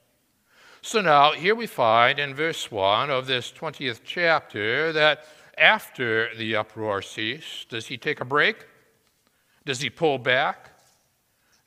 So 0.83 1.01
now, 1.01 1.33
here 1.33 1.55
we 1.55 1.67
find 1.67 2.19
in 2.19 2.35
verse 2.35 2.71
1 2.71 3.11
of 3.11 3.27
this 3.27 3.53
20th 3.53 4.01
chapter 4.03 4.93
that 4.93 5.27
after 5.59 6.35
the 6.35 6.57
uproar 6.57 7.03
ceased, 7.03 7.69
does 7.69 7.87
he 7.87 7.99
take 7.99 8.21
a 8.21 8.25
break? 8.25 8.67
Does 9.67 9.81
he 9.81 9.91
pull 9.91 10.19
back? 10.19 10.70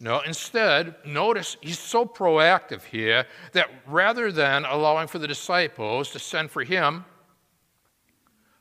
No, 0.04 0.20
instead, 0.20 0.96
notice 1.06 1.56
he's 1.62 1.80
so 1.80 2.06
proactive 2.06 2.84
here 2.84 3.26
that 3.54 3.70
rather 3.88 4.34
than 4.34 4.66
allowing 4.66 5.08
for 5.08 5.18
the 5.18 5.30
disciples 5.30 6.12
to 6.12 6.20
send 6.20 6.52
for 6.52 6.62
him, 6.66 7.06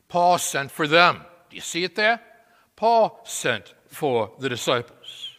Paul 0.07 0.39
sent 0.39 0.71
for 0.71 0.87
them. 0.87 1.25
Do 1.51 1.57
you 1.57 1.61
see 1.61 1.83
it 1.83 1.97
there? 1.97 2.21
Paul 2.77 3.21
sent 3.25 3.75
for 3.89 4.31
the 4.39 4.49
disciples. 4.49 5.31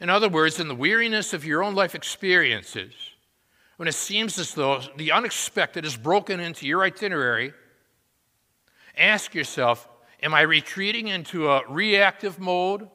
In 0.00 0.08
other 0.08 0.30
words, 0.30 0.58
in 0.58 0.68
the 0.68 0.74
weariness 0.74 1.34
of 1.34 1.44
your 1.44 1.62
own 1.62 1.74
life 1.74 1.94
experiences, 1.94 2.94
when 3.76 3.88
it 3.88 3.94
seems 3.94 4.38
as 4.38 4.54
though 4.54 4.80
the 4.96 5.12
unexpected 5.12 5.84
is 5.84 5.98
broken 5.98 6.40
into 6.40 6.66
your 6.66 6.82
itinerary, 6.82 7.52
ask 8.96 9.34
yourself 9.34 9.86
Am 10.22 10.32
I 10.32 10.40
retreating 10.40 11.08
into 11.08 11.50
a 11.50 11.60
reactive 11.68 12.38
mode? 12.40 12.88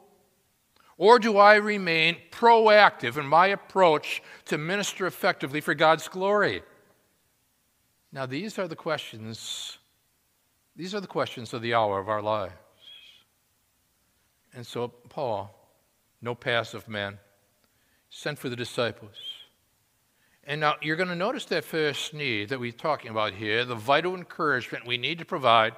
Or 1.00 1.18
do 1.18 1.38
I 1.38 1.56
remain 1.56 2.18
proactive 2.30 3.18
in 3.18 3.26
my 3.26 3.48
approach 3.48 4.22
to 4.46 4.58
minister 4.58 5.08
effectively 5.08 5.62
for 5.62 5.74
God's 5.74 6.10
glory? 6.10 6.62
Now, 8.12 8.26
these 8.26 8.60
are 8.60 8.68
the 8.68 8.76
questions. 8.76 9.78
These 10.76 10.94
are 10.94 11.00
the 11.00 11.08
questions 11.08 11.54
of 11.54 11.62
the 11.62 11.74
hour 11.74 12.00
of 12.00 12.10
our 12.10 12.22
lives. 12.22 12.54
And 14.54 14.68
so, 14.68 14.90
Paul, 14.90 15.56
no 16.22 16.36
passive 16.36 16.90
man, 16.90 17.18
sent 18.10 18.38
for 18.38 18.50
the 18.50 18.58
disciples. 18.58 19.16
And 20.44 20.60
now 20.60 20.76
you're 20.82 20.98
going 20.98 21.08
to 21.08 21.16
notice 21.16 21.46
that 21.46 21.64
first 21.64 22.14
need 22.14 22.50
that 22.50 22.60
we're 22.60 22.74
talking 22.74 23.12
about 23.12 23.34
here 23.34 23.64
the 23.64 23.74
vital 23.74 24.16
encouragement 24.16 24.86
we 24.86 24.98
need 24.98 25.20
to 25.20 25.26
provide 25.26 25.76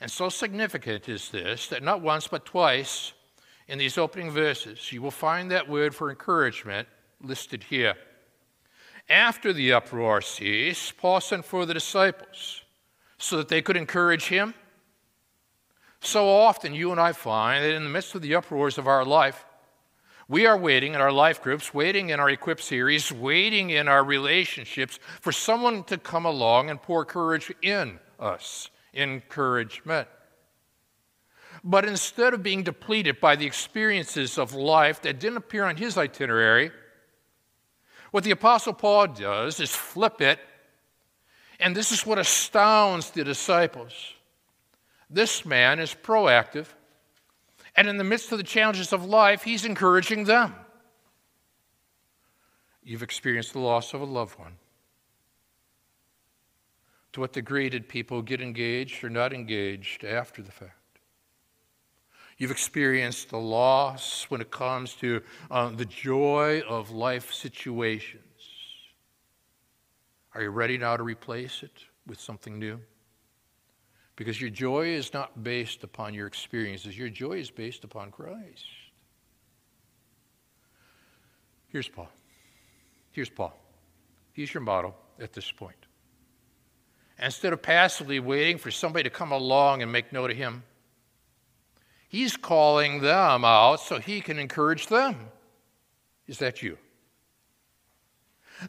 and 0.00 0.10
so 0.10 0.28
significant 0.28 1.08
is 1.08 1.30
this 1.30 1.68
that 1.68 1.80
not 1.80 2.00
once 2.00 2.26
but 2.26 2.44
twice 2.44 3.12
in 3.68 3.78
these 3.78 3.98
opening 3.98 4.30
verses 4.30 4.92
you 4.92 5.02
will 5.02 5.10
find 5.10 5.50
that 5.50 5.68
word 5.68 5.94
for 5.94 6.10
encouragement 6.10 6.88
listed 7.20 7.64
here. 7.64 7.94
After 9.08 9.52
the 9.52 9.72
uproar 9.72 10.20
ceased, 10.20 10.96
Paul 10.96 11.20
sent 11.20 11.44
for 11.44 11.66
the 11.66 11.74
disciples 11.74 12.62
so 13.18 13.36
that 13.36 13.48
they 13.48 13.62
could 13.62 13.76
encourage 13.76 14.26
him. 14.26 14.54
So 16.00 16.28
often, 16.28 16.74
you 16.74 16.90
and 16.90 17.00
I 17.00 17.12
find 17.12 17.64
that 17.64 17.74
in 17.74 17.84
the 17.84 17.90
midst 17.90 18.14
of 18.14 18.22
the 18.22 18.34
uproars 18.34 18.78
of 18.78 18.88
our 18.88 19.04
life, 19.04 19.44
we 20.28 20.46
are 20.46 20.56
waiting 20.56 20.94
in 20.94 21.00
our 21.00 21.12
life 21.12 21.42
groups, 21.42 21.74
waiting 21.74 22.08
in 22.08 22.18
our 22.18 22.30
equip 22.30 22.60
series, 22.60 23.12
waiting 23.12 23.70
in 23.70 23.86
our 23.86 24.02
relationships 24.02 24.98
for 25.20 25.30
someone 25.30 25.84
to 25.84 25.98
come 25.98 26.24
along 26.24 26.70
and 26.70 26.80
pour 26.80 27.04
courage 27.04 27.52
in 27.62 27.98
us 28.18 28.70
encouragement. 28.94 30.08
But 31.64 31.84
instead 31.84 32.34
of 32.34 32.42
being 32.42 32.64
depleted 32.64 33.20
by 33.20 33.36
the 33.36 33.46
experiences 33.46 34.36
of 34.36 34.54
life 34.54 35.02
that 35.02 35.20
didn't 35.20 35.36
appear 35.36 35.64
on 35.64 35.76
his 35.76 35.96
itinerary, 35.96 36.72
what 38.10 38.24
the 38.24 38.32
Apostle 38.32 38.72
Paul 38.72 39.08
does 39.08 39.60
is 39.60 39.74
flip 39.74 40.20
it, 40.20 40.38
and 41.60 41.74
this 41.74 41.92
is 41.92 42.04
what 42.04 42.18
astounds 42.18 43.10
the 43.10 43.22
disciples. 43.22 44.14
This 45.08 45.44
man 45.44 45.78
is 45.78 45.94
proactive, 45.94 46.66
and 47.76 47.88
in 47.88 47.96
the 47.96 48.04
midst 48.04 48.32
of 48.32 48.38
the 48.38 48.44
challenges 48.44 48.92
of 48.92 49.04
life, 49.04 49.44
he's 49.44 49.64
encouraging 49.64 50.24
them. 50.24 50.54
You've 52.82 53.04
experienced 53.04 53.52
the 53.52 53.60
loss 53.60 53.94
of 53.94 54.00
a 54.00 54.04
loved 54.04 54.38
one. 54.38 54.56
To 57.12 57.20
what 57.20 57.32
degree 57.32 57.68
did 57.68 57.88
people 57.88 58.20
get 58.22 58.40
engaged 58.40 59.04
or 59.04 59.10
not 59.10 59.32
engaged 59.32 60.04
after 60.04 60.42
the 60.42 60.50
fact? 60.50 60.81
You've 62.42 62.50
experienced 62.50 63.28
the 63.28 63.38
loss 63.38 64.24
when 64.28 64.40
it 64.40 64.50
comes 64.50 64.94
to 64.94 65.22
uh, 65.48 65.68
the 65.68 65.84
joy 65.84 66.62
of 66.68 66.90
life 66.90 67.32
situations. 67.32 68.24
Are 70.34 70.42
you 70.42 70.50
ready 70.50 70.76
now 70.76 70.96
to 70.96 71.04
replace 71.04 71.62
it 71.62 71.84
with 72.04 72.18
something 72.18 72.58
new? 72.58 72.80
Because 74.16 74.40
your 74.40 74.50
joy 74.50 74.88
is 74.88 75.14
not 75.14 75.44
based 75.44 75.84
upon 75.84 76.14
your 76.14 76.26
experiences, 76.26 76.98
your 76.98 77.10
joy 77.10 77.34
is 77.34 77.48
based 77.48 77.84
upon 77.84 78.10
Christ. 78.10 78.66
Here's 81.68 81.86
Paul. 81.86 82.10
Here's 83.12 83.30
Paul. 83.30 83.56
He's 84.32 84.52
your 84.52 84.64
model 84.64 84.96
at 85.20 85.32
this 85.32 85.52
point. 85.52 85.86
Instead 87.20 87.52
of 87.52 87.62
passively 87.62 88.18
waiting 88.18 88.58
for 88.58 88.72
somebody 88.72 89.04
to 89.04 89.10
come 89.10 89.30
along 89.30 89.80
and 89.80 89.92
make 89.92 90.12
note 90.12 90.32
of 90.32 90.36
him, 90.36 90.64
he's 92.12 92.36
calling 92.36 93.00
them 93.00 93.44
out 93.44 93.80
so 93.80 93.98
he 93.98 94.20
can 94.20 94.38
encourage 94.38 94.86
them. 94.86 95.16
Is 96.28 96.38
that 96.38 96.62
you? 96.62 96.78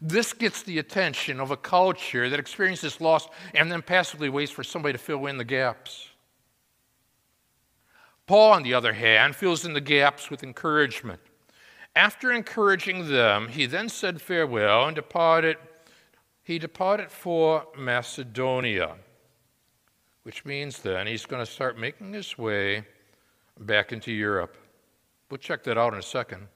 This 0.01 0.33
gets 0.33 0.63
the 0.63 0.79
attention 0.79 1.39
of 1.39 1.51
a 1.51 1.57
culture 1.57 2.29
that 2.29 2.39
experiences 2.39 2.99
loss 3.01 3.27
and 3.53 3.71
then 3.71 3.81
passively 3.81 4.29
waits 4.29 4.51
for 4.51 4.63
somebody 4.63 4.93
to 4.93 4.97
fill 4.97 5.27
in 5.27 5.37
the 5.37 5.43
gaps. 5.43 6.09
Paul, 8.25 8.53
on 8.53 8.63
the 8.63 8.73
other 8.73 8.93
hand, 8.93 9.35
fills 9.35 9.65
in 9.65 9.73
the 9.73 9.81
gaps 9.81 10.31
with 10.31 10.41
encouragement. 10.41 11.19
After 11.95 12.31
encouraging 12.31 13.09
them, 13.09 13.49
he 13.49 13.65
then 13.65 13.89
said 13.89 14.21
farewell 14.21 14.87
and 14.87 14.95
departed 14.95 15.57
he 16.45 16.59
departed 16.59 17.09
for 17.09 17.65
Macedonia, 17.77 18.95
which 20.23 20.43
means 20.43 20.79
then 20.79 21.07
he's 21.07 21.25
going 21.25 21.43
to 21.43 21.49
start 21.49 21.79
making 21.79 22.11
his 22.11 22.37
way 22.37 22.85
back 23.59 23.91
into 23.91 24.11
Europe. 24.11 24.57
We'll 25.29 25.37
check 25.37 25.63
that 25.63 25.77
out 25.77 25.93
in 25.93 25.99
a 25.99 26.03
second. 26.03 26.47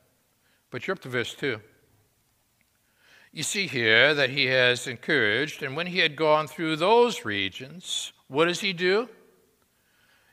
But 0.69 0.85
you're 0.85 0.93
up 0.93 1.01
to 1.01 1.09
verse 1.09 1.33
2. 1.33 1.59
You 3.31 3.43
see 3.43 3.67
here 3.67 4.13
that 4.13 4.29
he 4.29 4.45
has 4.47 4.87
encouraged, 4.87 5.63
and 5.63 5.75
when 5.75 5.87
he 5.87 5.99
had 5.99 6.15
gone 6.15 6.47
through 6.47 6.77
those 6.77 7.25
regions, 7.25 8.13
what 8.27 8.45
does 8.45 8.61
he 8.61 8.73
do? 8.73 9.09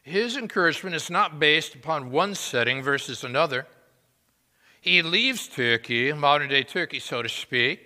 His 0.02 0.36
encouragement 0.36 0.94
is 0.94 1.10
not 1.10 1.38
based 1.38 1.74
upon 1.74 2.10
one 2.10 2.34
setting 2.34 2.82
versus 2.82 3.24
another. 3.24 3.66
He 4.80 5.02
leaves 5.02 5.48
Turkey, 5.48 6.12
modern 6.12 6.50
day 6.50 6.62
Turkey, 6.62 6.98
so 6.98 7.22
to 7.22 7.28
speak, 7.28 7.80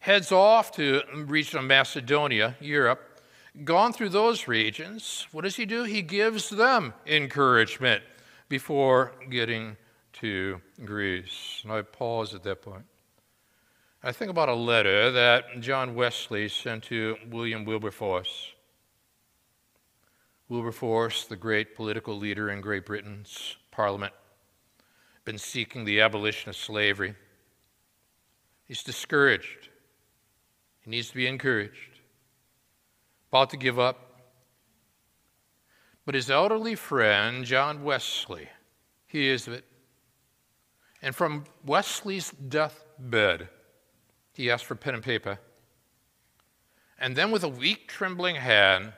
heads 0.00 0.32
off 0.32 0.72
to 0.72 1.02
region 1.14 1.58
of 1.58 1.64
Macedonia, 1.64 2.56
Europe. 2.60 3.20
Gone 3.64 3.92
through 3.92 4.10
those 4.10 4.48
regions, 4.48 5.26
what 5.32 5.42
does 5.42 5.56
he 5.56 5.66
do? 5.66 5.82
He 5.84 6.00
gives 6.00 6.48
them 6.48 6.94
encouragement 7.06 8.02
before 8.48 9.12
getting 9.30 9.76
to 10.14 10.60
Greece. 10.84 11.60
And 11.62 11.72
I 11.72 11.82
pause 11.82 12.34
at 12.34 12.42
that 12.44 12.62
point. 12.62 12.84
I 14.02 14.12
think 14.12 14.30
about 14.30 14.48
a 14.48 14.54
letter 14.54 15.10
that 15.10 15.60
John 15.60 15.94
Wesley 15.94 16.48
sent 16.48 16.84
to 16.84 17.16
William 17.28 17.64
Wilberforce. 17.64 18.52
Wilberforce, 20.48 21.24
the 21.24 21.36
great 21.36 21.74
political 21.74 22.16
leader 22.16 22.50
in 22.50 22.60
Great 22.60 22.86
Britain's 22.86 23.56
parliament, 23.70 24.14
been 25.24 25.36
seeking 25.36 25.84
the 25.84 26.00
abolition 26.00 26.48
of 26.48 26.56
slavery. 26.56 27.14
He's 28.64 28.82
discouraged. 28.82 29.68
He 30.80 30.90
needs 30.90 31.10
to 31.10 31.16
be 31.16 31.26
encouraged. 31.26 32.00
About 33.30 33.50
to 33.50 33.56
give 33.58 33.78
up. 33.78 34.07
But 36.08 36.14
his 36.14 36.30
elderly 36.30 36.74
friend, 36.74 37.44
John 37.44 37.84
Wesley, 37.84 38.48
hears 39.08 39.46
of 39.46 39.52
it. 39.52 39.66
And 41.02 41.14
from 41.14 41.44
Wesley's 41.66 42.30
deathbed, 42.30 43.50
he 44.32 44.50
asked 44.50 44.64
for 44.64 44.74
pen 44.74 44.94
and 44.94 45.02
paper. 45.02 45.38
And 46.98 47.14
then, 47.14 47.30
with 47.30 47.44
a 47.44 47.48
weak, 47.50 47.88
trembling 47.88 48.36
hand, 48.36 48.94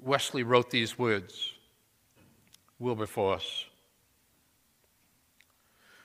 Wesley 0.00 0.44
wrote 0.44 0.70
these 0.70 0.96
words 0.96 1.54
Wilberforce. 2.78 3.64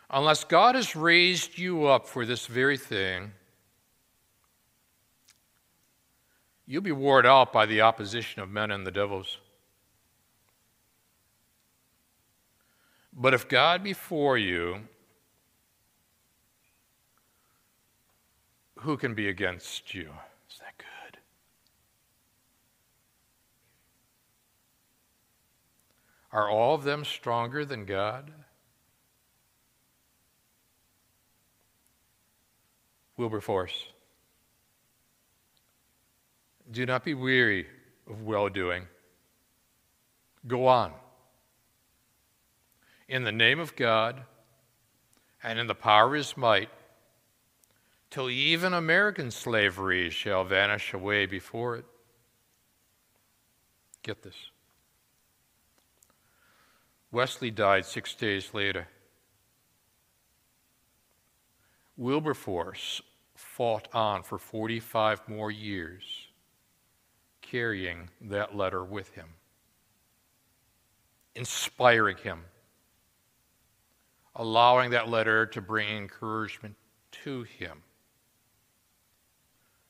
Unless 0.10 0.46
God 0.46 0.74
has 0.74 0.96
raised 0.96 1.60
you 1.60 1.86
up 1.86 2.08
for 2.08 2.26
this 2.26 2.48
very 2.48 2.78
thing, 2.78 3.34
you'll 6.66 6.82
be 6.82 6.92
worn 6.92 7.28
out 7.28 7.54
by 7.54 7.68
the 7.68 7.82
opposition 7.82 8.42
of 8.42 8.50
men 8.50 8.72
and 8.72 8.84
the 8.84 8.90
devils. 8.90 9.38
But 13.16 13.34
if 13.34 13.48
God 13.48 13.84
be 13.84 13.94
for 13.94 14.38
you, 14.38 14.82
who 18.80 18.98
can 18.98 19.14
be 19.14 19.30
against 19.30 19.94
you? 19.94 20.10
Is 20.50 20.60
that 20.60 20.78
good? 20.78 21.20
Are 26.32 26.50
all 26.50 26.76
of 26.76 26.84
them 26.84 27.06
stronger 27.06 27.64
than 27.66 27.86
God? 27.86 28.32
Wilberforce. 33.16 33.86
Do 36.72 36.86
not 36.86 37.04
be 37.06 37.14
weary 37.14 37.68
of 38.10 38.24
well 38.24 38.50
doing. 38.50 38.88
Go 40.48 40.66
on. 40.68 40.92
In 43.14 43.26
the 43.26 43.32
name 43.32 43.60
of 43.60 43.76
God 43.76 44.24
and 45.44 45.60
in 45.60 45.68
the 45.68 45.76
power 45.76 46.08
of 46.08 46.14
his 46.14 46.36
might, 46.36 46.72
till 48.10 48.28
even 48.28 48.74
American 48.74 49.30
slavery 49.30 50.10
shall 50.10 50.44
vanish 50.44 50.96
away 50.96 51.28
before 51.28 51.76
it. 51.76 51.86
Get 54.02 54.24
this. 54.24 54.34
Wesley 57.12 57.52
died 57.52 57.86
six 57.86 58.16
days 58.16 58.52
later. 58.52 58.88
Wilberforce 61.96 63.00
fought 63.36 63.90
on 63.94 64.24
for 64.24 64.40
45 64.40 65.30
more 65.30 65.52
years, 65.52 66.30
carrying 67.44 68.10
that 68.22 68.58
letter 68.58 68.84
with 68.84 69.12
him, 69.12 69.28
inspiring 71.36 72.18
him, 72.18 72.46
allowing 74.36 74.92
that 74.92 75.10
letter 75.10 75.46
to 75.46 75.62
bring 75.62 75.90
encouragement 75.90 76.76
to 77.12 77.44
him. 77.44 77.84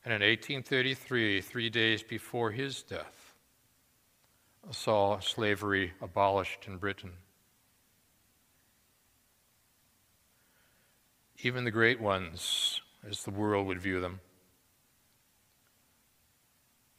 And 0.04 0.12
in 0.12 0.20
1833, 0.20 1.40
three 1.40 1.70
days 1.70 2.02
before 2.02 2.50
his 2.50 2.82
death, 2.82 3.34
saw 4.70 5.18
slavery 5.20 5.92
abolished 6.00 6.66
in 6.66 6.76
Britain. 6.76 7.12
Even 11.42 11.64
the 11.64 11.70
great 11.70 12.00
ones, 12.00 12.80
as 13.08 13.24
the 13.24 13.30
world 13.30 13.66
would 13.66 13.80
view 13.80 14.00
them, 14.00 14.20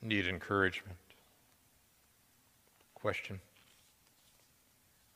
need 0.01 0.27
encouragement. 0.27 0.97
Question 2.93 3.39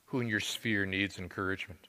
Who 0.05 0.19
in 0.21 0.27
your 0.27 0.39
sphere 0.39 0.85
needs 0.85 1.19
encouragement? 1.19 1.88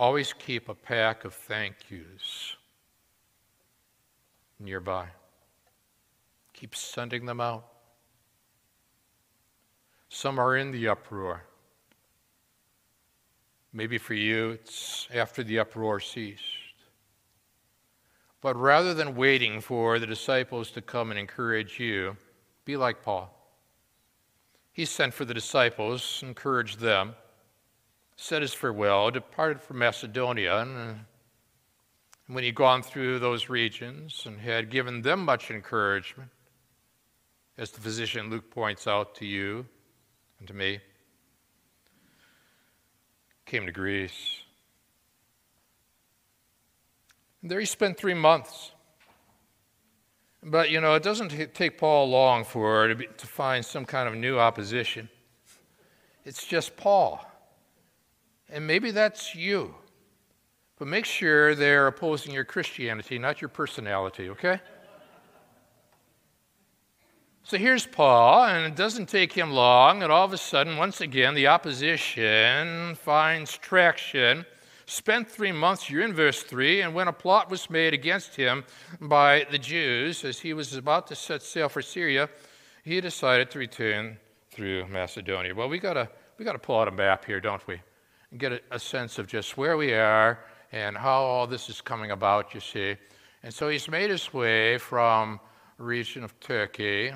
Always 0.00 0.32
keep 0.32 0.70
a 0.70 0.74
pack 0.74 1.26
of 1.26 1.34
thank 1.34 1.74
yous 1.90 2.56
nearby. 4.58 5.08
Keep 6.54 6.74
sending 6.74 7.26
them 7.26 7.38
out. 7.38 7.66
Some 10.08 10.38
are 10.38 10.56
in 10.56 10.70
the 10.70 10.88
uproar. 10.88 11.44
Maybe 13.74 13.98
for 13.98 14.14
you, 14.14 14.52
it's 14.52 15.06
after 15.12 15.42
the 15.42 15.58
uproar 15.58 16.00
ceased. 16.00 16.44
But 18.40 18.56
rather 18.56 18.94
than 18.94 19.14
waiting 19.14 19.60
for 19.60 19.98
the 19.98 20.06
disciples 20.06 20.70
to 20.70 20.80
come 20.80 21.10
and 21.10 21.20
encourage 21.20 21.78
you, 21.78 22.16
be 22.64 22.78
like 22.78 23.02
Paul. 23.02 23.36
He 24.72 24.86
sent 24.86 25.12
for 25.12 25.26
the 25.26 25.34
disciples, 25.34 26.22
encouraged 26.22 26.80
them, 26.80 27.16
said 28.20 28.42
his 28.42 28.52
farewell, 28.52 29.10
departed 29.10 29.62
for 29.62 29.72
Macedonia, 29.72 30.58
and 30.58 30.76
uh, 30.76 30.92
when 32.26 32.44
he'd 32.44 32.54
gone 32.54 32.82
through 32.82 33.18
those 33.18 33.48
regions 33.48 34.24
and 34.26 34.38
had 34.38 34.70
given 34.70 35.00
them 35.00 35.24
much 35.24 35.50
encouragement, 35.50 36.28
as 37.56 37.70
the 37.70 37.80
physician 37.80 38.28
Luke 38.28 38.50
points 38.50 38.86
out 38.86 39.14
to 39.14 39.24
you 39.24 39.64
and 40.38 40.46
to 40.46 40.52
me, 40.52 40.80
came 43.46 43.64
to 43.64 43.72
Greece. 43.72 44.42
And 47.40 47.50
there 47.50 47.58
he 47.58 47.66
spent 47.66 47.96
three 47.96 48.14
months. 48.14 48.72
But, 50.42 50.70
you 50.70 50.82
know, 50.82 50.94
it 50.94 51.02
doesn't 51.02 51.54
take 51.54 51.78
Paul 51.78 52.10
long 52.10 52.44
for 52.44 52.86
to, 52.86 52.94
be, 52.94 53.08
to 53.16 53.26
find 53.26 53.64
some 53.64 53.86
kind 53.86 54.06
of 54.06 54.14
new 54.14 54.38
opposition. 54.38 55.08
It's 56.26 56.46
just 56.46 56.76
Paul. 56.76 57.26
And 58.50 58.66
maybe 58.66 58.90
that's 58.90 59.34
you. 59.34 59.74
But 60.78 60.88
make 60.88 61.04
sure 61.04 61.54
they're 61.54 61.86
opposing 61.86 62.32
your 62.32 62.44
Christianity, 62.44 63.18
not 63.18 63.40
your 63.40 63.48
personality, 63.48 64.30
okay? 64.30 64.60
So 67.42 67.58
here's 67.58 67.86
Paul, 67.86 68.44
and 68.44 68.64
it 68.66 68.76
doesn't 68.76 69.06
take 69.06 69.32
him 69.32 69.50
long, 69.50 70.02
and 70.02 70.12
all 70.12 70.24
of 70.24 70.32
a 70.32 70.38
sudden, 70.38 70.76
once 70.76 71.00
again, 71.00 71.34
the 71.34 71.48
opposition 71.48 72.94
finds 72.94 73.58
traction. 73.58 74.46
Spent 74.86 75.30
three 75.30 75.52
months, 75.52 75.90
you're 75.90 76.02
in 76.02 76.14
verse 76.14 76.42
3, 76.42 76.80
and 76.82 76.94
when 76.94 77.08
a 77.08 77.12
plot 77.12 77.50
was 77.50 77.68
made 77.70 77.94
against 77.94 78.34
him 78.36 78.64
by 79.00 79.46
the 79.50 79.58
Jews 79.58 80.24
as 80.24 80.38
he 80.38 80.52
was 80.52 80.74
about 80.74 81.06
to 81.08 81.14
set 81.14 81.42
sail 81.42 81.68
for 81.68 81.82
Syria, 81.82 82.28
he 82.84 83.00
decided 83.00 83.50
to 83.50 83.58
return 83.58 84.18
through 84.50 84.86
Macedonia. 84.86 85.54
Well, 85.54 85.68
we 85.68 85.78
gotta 85.78 86.08
we 86.38 86.44
gotta 86.44 86.58
pull 86.58 86.80
out 86.80 86.88
a 86.88 86.92
map 86.92 87.24
here, 87.24 87.40
don't 87.40 87.64
we? 87.66 87.80
And 88.30 88.40
get 88.40 88.52
a, 88.52 88.60
a 88.70 88.78
sense 88.78 89.18
of 89.18 89.26
just 89.26 89.56
where 89.56 89.76
we 89.76 89.92
are 89.92 90.40
and 90.72 90.96
how 90.96 91.22
all 91.22 91.46
this 91.46 91.68
is 91.68 91.80
coming 91.80 92.10
about, 92.10 92.54
you 92.54 92.60
see. 92.60 92.96
And 93.42 93.52
so 93.52 93.68
he's 93.68 93.88
made 93.88 94.10
his 94.10 94.32
way 94.32 94.78
from 94.78 95.40
the 95.78 95.84
region 95.84 96.22
of 96.22 96.38
Turkey 96.40 97.12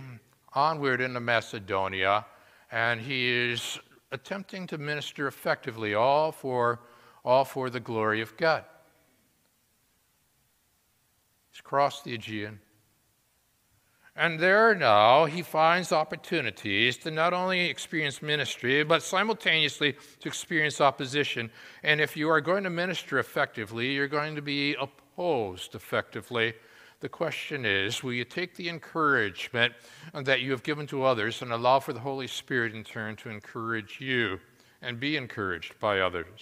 onward 0.55 1.01
into 1.01 1.21
Macedonia, 1.21 2.25
and 2.71 3.01
he 3.01 3.29
is 3.29 3.79
attempting 4.13 4.67
to 4.69 4.79
minister 4.79 5.27
effectively, 5.27 5.95
all 5.95 6.31
for, 6.33 6.81
all 7.25 7.45
for 7.45 7.71
the 7.71 7.81
glory 7.81 8.21
of 8.21 8.37
God. 8.37 8.65
He's 11.51 11.61
crossed 11.61 12.05
the 12.05 12.15
Aegean. 12.15 12.61
And 14.17 14.39
there 14.39 14.75
now 14.77 15.25
he 15.25 15.43
finds 15.43 15.91
opportunities 15.91 16.97
to 16.99 17.11
not 17.11 17.33
only 17.33 17.69
experience 17.69 18.23
ministry, 18.23 18.85
but 18.85 19.03
simultaneously 19.03 19.97
to 20.21 20.29
experience 20.29 20.81
opposition. 20.81 21.51
And 21.83 22.01
if 22.01 22.17
you 22.17 22.31
are 22.31 22.41
going 22.41 22.63
to 22.63 22.71
minister 22.71 23.19
effectively, 23.19 23.93
you're 23.93 24.07
going 24.07 24.37
to 24.37 24.43
be 24.43 24.77
opposed 24.81 25.75
effectively. 25.75 26.55
The 27.01 27.09
question 27.09 27.67
is 27.67 28.05
will 28.05 28.13
you 28.13 28.25
take 28.25 28.55
the 28.55 28.69
encouragement 28.69 29.75
that 30.15 30.41
you 30.43 30.53
have 30.53 30.63
given 30.63 30.87
to 30.87 31.03
others 31.03 31.43
and 31.43 31.53
allow 31.53 31.81
for 31.81 31.93
the 31.93 32.01
Holy 32.01 32.29
Spirit 32.29 32.73
in 32.73 32.85
turn 32.85 33.17
to 33.17 33.31
encourage 33.31 34.01
you 34.01 34.39
and 34.81 35.01
be 35.01 35.17
encouraged 35.17 35.79
by 35.81 35.99
others? 35.99 36.41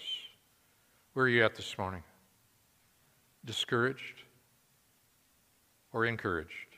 Where 1.14 1.24
are 1.24 1.28
you 1.28 1.42
at 1.42 1.54
this 1.54 1.78
morning? 1.78 2.02
Discouraged 3.46 4.24
or 5.92 6.04
encouraged? 6.04 6.71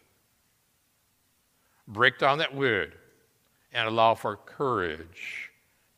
Break 1.87 2.19
down 2.19 2.39
that 2.39 2.55
word 2.55 2.95
and 3.73 3.89
allow 3.89 4.15
for 4.15 4.37
courage 4.37 5.51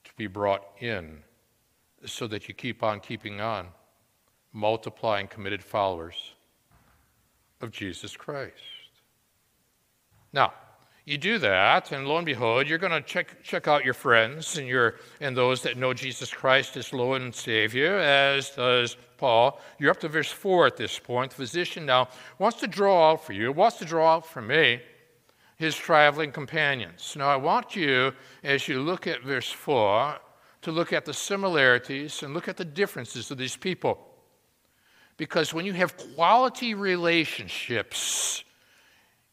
to 0.05 0.11
be 0.17 0.27
brought 0.27 0.65
in 0.81 1.19
so 2.05 2.27
that 2.27 2.49
you 2.49 2.55
keep 2.55 2.83
on 2.83 3.01
keeping 3.01 3.41
on, 3.41 3.69
multiplying 4.53 5.27
committed 5.27 5.63
followers 5.63 6.33
of 7.61 7.71
Jesus 7.71 8.17
Christ. 8.17 8.55
Now, 10.33 10.53
you 11.05 11.19
do 11.19 11.39
that, 11.39 11.93
and 11.93 12.09
lo 12.09 12.17
and 12.17 12.27
behold, 12.27 12.67
you're 12.67 12.79
going 12.79 12.93
to 12.93 13.01
check, 13.01 13.43
check 13.45 13.69
out 13.69 13.85
your 13.85 13.95
friends 13.95 14.59
and, 14.59 14.67
your, 14.67 14.97
and 15.21 15.37
those 15.37 15.63
that 15.63 15.77
know 15.77 15.95
Jesus 15.95 16.33
Christ 16.33 16.77
as 16.77 16.93
Lord 16.93 17.23
and 17.23 17.33
Savior, 17.35 17.97
as 17.99 18.51
does 18.51 18.97
Paul. 19.17 19.61
You're 19.79 19.93
up 19.93 20.01
to 20.01 20.09
verse 20.09 20.33
4 20.33 20.67
at 20.67 20.77
this 20.77 20.99
point. 20.99 21.31
The 21.31 21.37
physician 21.37 21.87
now 21.87 22.09
wants 22.41 22.59
to 22.61 22.67
draw 22.67 23.13
out 23.13 23.25
for 23.25 23.35
you, 23.35 23.53
wants 23.53 23.79
to 23.79 23.85
draw 23.85 24.17
out 24.17 24.27
for 24.27 24.43
me 24.43 24.81
his 25.57 25.75
traveling 25.75 26.33
companions. 26.33 27.15
Now, 27.19 27.29
I 27.29 27.37
want 27.37 27.75
you, 27.75 28.13
as 28.45 28.69
you 28.69 28.81
look 28.81 29.07
at 29.07 29.23
verse 29.23 29.51
4, 29.51 30.17
to 30.63 30.73
look 30.73 30.93
at 30.93 31.05
the 31.05 31.15
similarities 31.15 32.23
and 32.23 32.35
look 32.35 32.49
at 32.49 32.57
the 32.57 32.65
differences 32.65 33.31
of 33.31 33.39
these 33.39 33.57
people. 33.57 33.99
Because 35.17 35.55
when 35.55 35.65
you 35.65 35.73
have 35.73 35.97
quality 36.15 36.75
relationships 36.75 38.45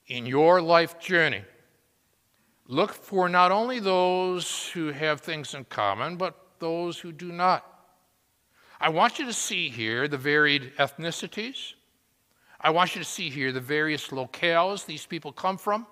in 0.08 0.26
your 0.26 0.62
life 0.62 1.00
journey, 1.00 1.44
Look 2.68 2.94
for 2.94 3.28
not 3.28 3.52
only 3.52 3.80
those 3.80 4.70
who 4.70 4.92
have 4.92 5.22
things 5.22 5.54
in 5.54 5.66
common, 5.66 6.16
but 6.16 6.36
those 6.60 6.98
who 6.98 7.12
do 7.12 7.32
not. 7.32 7.66
I 8.80 8.90
want 8.90 9.20
you 9.20 9.26
to 9.26 9.34
see 9.34 9.70
here 9.70 10.08
the 10.08 10.18
varied 10.18 10.74
ethnicities. 10.78 11.74
I 12.60 12.70
want 12.70 12.96
you 12.96 13.02
to 13.02 13.08
see 13.08 13.30
here 13.30 13.52
the 13.52 13.60
various 13.60 14.08
locales 14.08 14.86
these 14.86 15.06
people 15.06 15.34
come 15.34 15.58
from. 15.58 15.86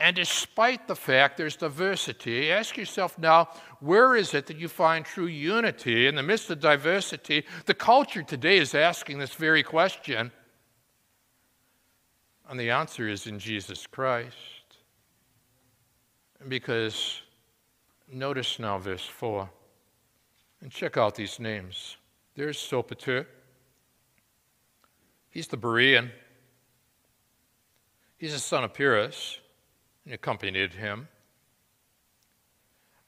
And 0.00 0.16
despite 0.16 0.88
the 0.88 0.96
fact 0.96 1.36
there's 1.36 1.56
diversity, 1.56 2.50
ask 2.50 2.76
yourself 2.76 3.18
now 3.18 3.50
where 3.80 4.16
is 4.16 4.32
it 4.32 4.46
that 4.46 4.56
you 4.56 4.66
find 4.66 5.04
true 5.04 5.26
unity 5.26 6.06
in 6.06 6.14
the 6.14 6.22
midst 6.22 6.50
of 6.50 6.58
diversity? 6.58 7.44
The 7.66 7.74
culture 7.74 8.22
today 8.22 8.56
is 8.56 8.74
asking 8.74 9.18
this 9.18 9.34
very 9.34 9.62
question. 9.62 10.32
And 12.48 12.58
the 12.58 12.70
answer 12.70 13.08
is 13.08 13.26
in 13.26 13.38
Jesus 13.38 13.86
Christ. 13.86 14.36
Because 16.48 17.20
notice 18.10 18.58
now 18.58 18.78
verse 18.78 19.06
4 19.06 19.48
and 20.62 20.70
check 20.70 20.96
out 20.96 21.14
these 21.14 21.38
names. 21.38 21.96
There's 22.34 22.58
Sopater. 22.58 23.26
He's 25.28 25.46
the 25.46 25.56
Berean. 25.56 26.10
He's 28.16 28.32
the 28.32 28.38
son 28.38 28.64
of 28.64 28.74
Pyrrhus, 28.74 29.40
accompanied 30.12 30.74
him. 30.74 31.08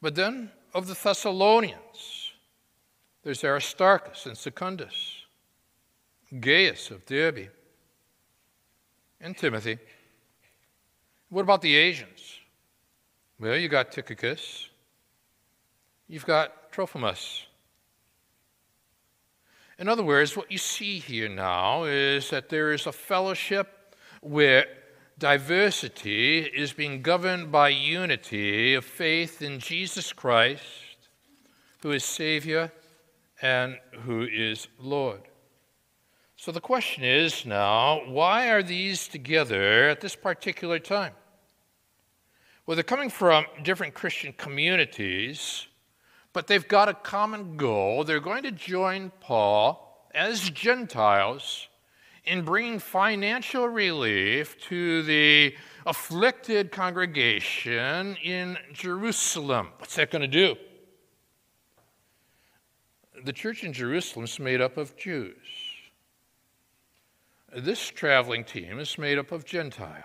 But 0.00 0.14
then 0.14 0.50
of 0.74 0.86
the 0.86 0.94
Thessalonians, 0.94 2.32
there's 3.22 3.44
Aristarchus 3.44 4.26
and 4.26 4.36
Secundus, 4.36 5.24
Gaius 6.40 6.90
of 6.90 7.06
Derbe, 7.06 7.50
and 9.20 9.36
Timothy. 9.36 9.78
What 11.28 11.42
about 11.42 11.62
the 11.62 11.76
Asians? 11.76 12.40
Well, 13.38 13.56
you 13.56 13.68
got 13.68 13.92
Tychicus, 13.92 14.68
you've 16.08 16.26
got 16.26 16.72
Trophimus. 16.72 17.46
In 19.78 19.88
other 19.88 20.04
words, 20.04 20.36
what 20.36 20.50
you 20.52 20.58
see 20.58 20.98
here 20.98 21.28
now 21.28 21.84
is 21.84 22.30
that 22.30 22.48
there 22.48 22.72
is 22.72 22.86
a 22.86 22.92
fellowship 22.92 23.96
where 24.20 24.66
diversity 25.22 26.40
is 26.40 26.72
being 26.72 27.00
governed 27.00 27.52
by 27.52 27.68
unity 27.68 28.74
of 28.74 28.84
faith 28.84 29.40
in 29.40 29.60
Jesus 29.60 30.12
Christ, 30.12 30.64
who 31.80 31.92
is 31.92 32.04
Savior 32.04 32.72
and 33.40 33.78
who 34.00 34.22
is 34.22 34.66
Lord. 34.80 35.20
So 36.34 36.50
the 36.50 36.60
question 36.60 37.04
is 37.04 37.46
now 37.46 38.00
why 38.08 38.50
are 38.50 38.64
these 38.64 39.06
together 39.06 39.88
at 39.88 40.00
this 40.00 40.16
particular 40.16 40.80
time? 40.80 41.12
Well, 42.66 42.74
they're 42.74 42.82
coming 42.82 43.08
from 43.08 43.44
different 43.62 43.94
Christian 43.94 44.32
communities, 44.32 45.68
but 46.32 46.48
they've 46.48 46.66
got 46.66 46.88
a 46.88 46.94
common 46.94 47.56
goal. 47.56 48.02
They're 48.02 48.18
going 48.18 48.42
to 48.42 48.50
join 48.50 49.12
Paul 49.20 50.08
as 50.12 50.50
Gentiles 50.50 51.68
in 52.24 52.44
bringing 52.44 52.78
financial 52.78 53.68
relief 53.68 54.58
to 54.68 55.02
the 55.02 55.54
afflicted 55.86 56.70
congregation 56.70 58.16
in 58.22 58.56
Jerusalem. 58.72 59.68
What's 59.78 59.96
that 59.96 60.10
going 60.10 60.22
to 60.22 60.28
do? 60.28 60.56
The 63.24 63.32
church 63.32 63.64
in 63.64 63.72
Jerusalem 63.72 64.24
is 64.24 64.38
made 64.38 64.60
up 64.60 64.76
of 64.76 64.96
Jews. 64.96 65.36
This 67.54 67.80
traveling 67.88 68.44
team 68.44 68.78
is 68.78 68.96
made 68.96 69.18
up 69.18 69.30
of 69.32 69.44
Gentiles. 69.44 70.04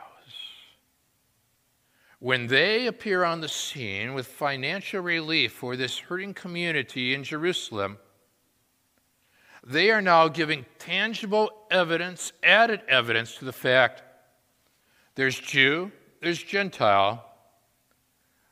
When 2.19 2.47
they 2.47 2.87
appear 2.87 3.23
on 3.23 3.41
the 3.41 3.47
scene 3.47 4.15
with 4.15 4.25
financial 4.25 5.01
relief 5.01 5.53
for 5.53 5.75
this 5.75 5.99
hurting 5.99 6.33
community 6.33 7.13
in 7.13 7.23
Jerusalem, 7.23 7.99
they 9.67 9.91
are 9.91 10.01
now 10.01 10.29
giving 10.29 10.65
tangible 10.79 11.51
evidence, 11.69 12.31
added 12.41 12.81
evidence 12.87 13.35
to 13.35 13.45
the 13.45 13.51
fact 13.51 14.01
there's 15.15 15.37
Jew, 15.37 15.91
there's 16.21 16.41
Gentile, 16.41 17.25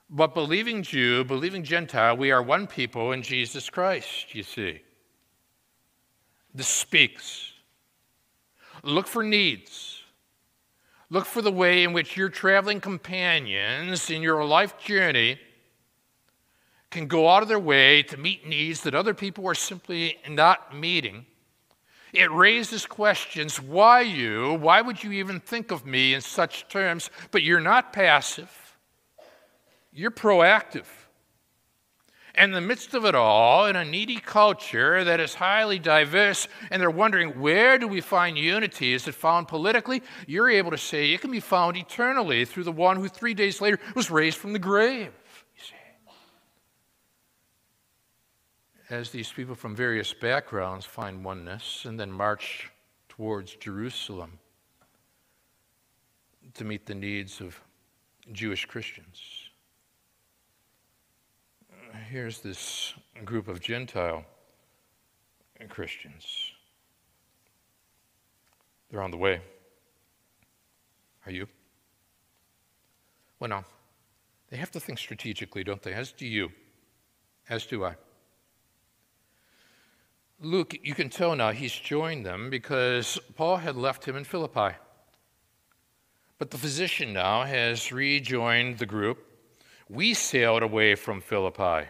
but 0.09 0.33
believing 0.33 0.83
Jew, 0.83 1.23
believing 1.23 1.63
Gentile, 1.63 2.17
we 2.17 2.31
are 2.31 2.43
one 2.43 2.67
people 2.67 3.11
in 3.11 3.21
Jesus 3.21 3.69
Christ, 3.69 4.35
you 4.35 4.43
see. 4.43 4.81
This 6.53 6.67
speaks. 6.67 7.53
Look 8.83 9.07
for 9.07 9.23
needs. 9.23 10.01
Look 11.09 11.25
for 11.25 11.41
the 11.41 11.51
way 11.51 11.83
in 11.83 11.93
which 11.93 12.17
your 12.17 12.29
traveling 12.29 12.81
companions 12.81 14.09
in 14.09 14.21
your 14.21 14.43
life 14.43 14.77
journey 14.77 15.39
can 16.95 17.07
go 17.07 17.27
out 17.27 17.43
of 17.43 17.49
their 17.49 17.59
way 17.59 18.01
to 18.03 18.15
meet 18.15 18.47
needs 18.47 18.81
that 18.81 18.95
other 18.95 19.13
people 19.13 19.45
are 19.47 19.53
simply 19.53 20.17
not 20.29 20.73
meeting. 20.73 21.25
It 22.13 22.31
raises 22.31 22.85
questions 22.85 23.61
why 23.61 24.01
you? 24.01 24.53
Why 24.53 24.79
would 24.79 25.03
you 25.03 25.11
even 25.11 25.41
think 25.41 25.71
of 25.71 25.85
me 25.85 26.13
in 26.13 26.21
such 26.21 26.69
terms? 26.69 27.09
But 27.31 27.43
you're 27.43 27.59
not 27.59 27.91
passive, 27.91 28.77
you're 29.91 30.11
proactive. 30.11 30.85
And 32.37 32.49
in 32.49 32.55
the 32.55 32.67
midst 32.67 32.93
of 32.93 33.05
it 33.05 33.15
all, 33.15 33.65
in 33.65 33.77
a 33.77 33.85
needy 33.85 34.17
culture 34.17 35.05
that 35.05 35.21
is 35.21 35.33
highly 35.33 35.79
diverse, 35.79 36.49
and 36.69 36.81
they're 36.81 36.89
wondering 36.89 37.39
where 37.39 37.77
do 37.77 37.87
we 37.87 38.01
find 38.01 38.37
unity? 38.37 38.93
Is 38.93 39.07
it 39.07 39.15
found 39.15 39.47
politically? 39.47 40.01
You're 40.27 40.49
able 40.49 40.71
to 40.71 40.77
say 40.77 41.11
it 41.11 41.21
can 41.21 41.31
be 41.31 41.39
found 41.39 41.77
eternally 41.77 42.43
through 42.43 42.65
the 42.65 42.73
one 42.73 42.97
who 42.97 43.07
three 43.07 43.33
days 43.33 43.61
later 43.61 43.79
was 43.95 44.11
raised 44.11 44.37
from 44.37 44.51
the 44.51 44.59
grave. 44.59 45.11
You 45.55 45.63
see. 45.63 45.75
As 48.89 49.09
these 49.09 49.31
people 49.31 49.55
from 49.55 49.75
various 49.75 50.13
backgrounds 50.13 50.85
find 50.85 51.23
oneness 51.23 51.85
and 51.85 51.99
then 51.99 52.11
march 52.11 52.71
towards 53.09 53.55
Jerusalem 53.55 54.39
to 56.53 56.63
meet 56.63 56.85
the 56.85 56.95
needs 56.95 57.41
of 57.41 57.59
Jewish 58.31 58.65
Christians 58.65 59.45
here's 62.09 62.39
this 62.39 62.93
group 63.23 63.47
of 63.47 63.59
Gentile 63.59 64.23
Christians. 65.69 66.51
They're 68.89 69.01
on 69.01 69.11
the 69.11 69.17
way. 69.17 69.41
Are 71.25 71.31
you? 71.31 71.47
Well, 73.39 73.49
no. 73.49 73.63
They 74.49 74.57
have 74.57 74.71
to 74.71 74.79
think 74.79 74.99
strategically, 74.99 75.63
don't 75.63 75.81
they? 75.81 75.93
As 75.93 76.11
do 76.11 76.27
you. 76.27 76.51
As 77.49 77.65
do 77.65 77.83
I. 77.85 77.95
Luke, 80.41 80.77
you 80.83 80.93
can 80.93 81.09
tell 81.09 81.35
now 81.35 81.51
he's 81.51 81.73
joined 81.73 82.25
them 82.25 82.49
because 82.49 83.17
Paul 83.35 83.57
had 83.57 83.75
left 83.75 84.05
him 84.05 84.15
in 84.15 84.25
Philippi. 84.25 84.75
But 86.37 86.51
the 86.51 86.57
physician 86.57 87.13
now 87.13 87.43
has 87.43 87.91
rejoined 87.91 88.77
the 88.77 88.85
group. 88.85 89.25
We 89.87 90.13
sailed 90.13 90.63
away 90.63 90.95
from 90.95 91.21
Philippi 91.21 91.87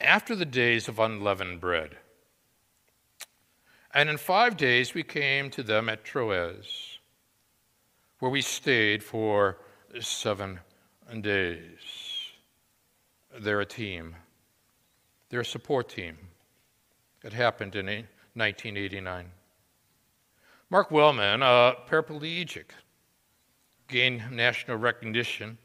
after 0.00 0.34
the 0.34 0.44
days 0.44 0.88
of 0.88 0.98
unleavened 0.98 1.60
bread. 1.60 1.96
And 3.94 4.08
in 4.08 4.16
five 4.16 4.56
days 4.56 4.94
we 4.94 5.02
came 5.02 5.50
to 5.50 5.62
them 5.62 5.88
at 5.88 6.04
Troas, 6.04 6.98
where 8.18 8.30
we 8.30 8.42
stayed 8.42 9.02
for 9.02 9.58
seven 10.00 10.60
days. 11.20 11.78
They're 13.38 13.60
a 13.60 13.66
team, 13.66 14.16
they're 15.30 15.40
a 15.40 15.44
support 15.44 15.88
team. 15.88 16.18
It 17.22 17.32
happened 17.32 17.74
in 17.74 17.86
1989. 17.86 19.30
Mark 20.70 20.90
Wellman, 20.90 21.42
a 21.42 21.74
paraplegic, 21.88 22.70
gained 23.88 24.30
national 24.30 24.76
recognition 24.76 25.58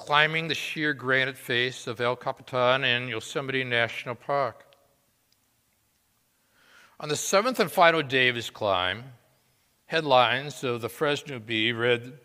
climbing 0.00 0.48
the 0.48 0.54
sheer 0.54 0.94
granite 0.94 1.36
face 1.36 1.86
of 1.86 2.00
El 2.00 2.16
Capitan 2.16 2.84
in 2.84 3.06
Yosemite 3.06 3.64
National 3.64 4.14
Park. 4.14 4.64
On 6.98 7.10
the 7.10 7.16
seventh 7.16 7.60
and 7.60 7.70
final 7.70 8.02
day 8.02 8.28
of 8.28 8.34
his 8.34 8.48
climb, 8.48 9.04
headlines 9.84 10.64
of 10.64 10.80
the 10.80 10.88
Fresno 10.88 11.38
Bee 11.38 11.72
read 11.72 12.18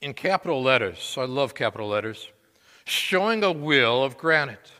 in 0.00 0.14
capital 0.14 0.62
letters, 0.62 1.16
I 1.18 1.24
love 1.24 1.56
capital 1.56 1.88
letters, 1.88 2.28
showing 2.84 3.42
a 3.42 3.50
will 3.50 4.04
of 4.04 4.16
granite. 4.16 4.70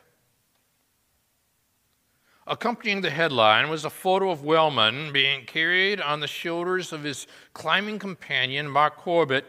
Accompanying 2.49 3.01
the 3.01 3.11
headline 3.11 3.69
was 3.69 3.85
a 3.85 3.91
photo 3.91 4.31
of 4.31 4.43
Wellman 4.43 5.13
being 5.13 5.45
carried 5.45 6.01
on 6.01 6.19
the 6.19 6.25
shoulders 6.25 6.91
of 6.91 7.03
his 7.03 7.27
climbing 7.53 7.99
companion, 7.99 8.67
Mark 8.67 8.97
Corbett. 8.97 9.45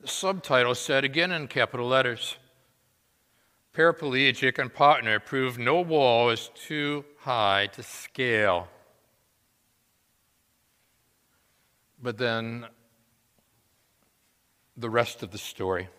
The 0.00 0.08
subtitle 0.08 0.74
said 0.74 1.04
again 1.04 1.32
in 1.32 1.48
capital 1.48 1.86
letters 1.86 2.36
Paraplegic 3.74 4.58
and 4.58 4.72
partner 4.72 5.20
prove 5.20 5.58
no 5.58 5.82
wall 5.82 6.30
is 6.30 6.50
too 6.54 7.04
high 7.18 7.68
to 7.74 7.82
scale. 7.82 8.68
But 12.02 12.16
then 12.16 12.68
the 14.78 14.88
rest 14.88 15.22
of 15.22 15.30
the 15.30 15.36
story. 15.36 15.90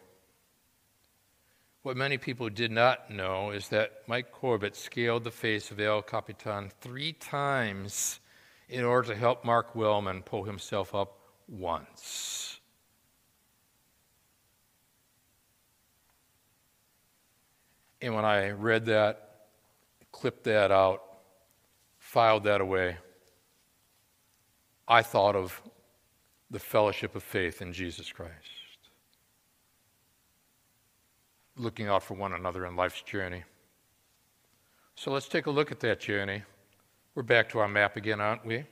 What 1.87 1.95
many 1.95 2.17
people 2.17 2.49
did 2.49 2.69
not 2.69 3.09
know 3.09 3.51
is 3.51 3.69
that 3.69 4.01
Mike 4.07 4.33
Corbett 4.33 4.75
scaled 4.75 5.23
the 5.23 5.31
face 5.31 5.71
of 5.71 5.79
El 5.79 6.01
Capitan 6.01 6.69
three 6.81 7.13
times 7.13 8.19
in 8.67 8.83
order 8.83 9.07
to 9.07 9.15
help 9.15 9.45
Mark 9.45 9.73
Wellman 9.73 10.21
pull 10.21 10.43
himself 10.43 10.93
up 10.93 11.17
once. 11.47 12.59
And 18.01 18.13
when 18.13 18.25
I 18.25 18.49
read 18.49 18.87
that, 18.87 19.45
clipped 20.11 20.43
that 20.43 20.73
out, 20.73 21.03
filed 21.99 22.43
that 22.43 22.59
away, 22.59 22.97
I 24.89 25.03
thought 25.03 25.37
of 25.37 25.61
the 26.51 26.59
fellowship 26.59 27.15
of 27.15 27.23
faith 27.23 27.61
in 27.61 27.71
Jesus 27.71 28.11
Christ 28.11 28.56
looking 31.57 31.87
out 31.87 32.03
for 32.03 32.13
one 32.13 32.33
another 32.33 32.65
in 32.65 32.75
life's 32.75 33.01
journey. 33.01 33.43
So 34.95 35.11
let's 35.11 35.27
take 35.27 35.47
a 35.47 35.51
look 35.51 35.71
at 35.71 35.79
that 35.81 35.99
journey. 35.99 36.43
We're 37.15 37.23
back 37.23 37.49
to 37.49 37.59
our 37.59 37.67
map 37.67 37.97
again, 37.97 38.21
aren't 38.21 38.45
we? 38.45 38.63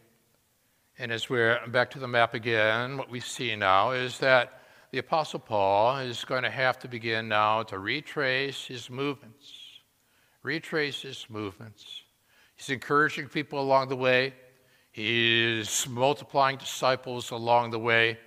And 0.97 1.11
as 1.11 1.29
we're 1.29 1.59
back 1.67 1.91
to 1.91 1.99
the 1.99 2.07
map 2.07 2.33
again, 2.33 2.97
what 2.97 3.09
we 3.09 3.19
see 3.19 3.55
now 3.55 3.91
is 3.91 4.17
that 4.19 4.61
the 4.91 4.99
Apostle 4.99 5.39
Paul 5.39 5.97
is 5.97 6.23
going 6.23 6.43
to 6.43 6.49
have 6.49 6.79
to 6.79 6.87
begin 6.87 7.27
now 7.27 7.63
to 7.63 7.79
retrace 7.79 8.65
his 8.65 8.89
movements. 8.89 9.51
Retrace 10.41 11.01
his 11.01 11.25
movements. 11.29 12.03
He's 12.55 12.69
encouraging 12.69 13.27
people 13.27 13.59
along 13.59 13.89
the 13.89 13.95
way, 13.95 14.33
he's 14.91 15.87
multiplying 15.89 16.57
disciples 16.57 17.31
along 17.31 17.71
the 17.71 17.79
way. 17.79 18.17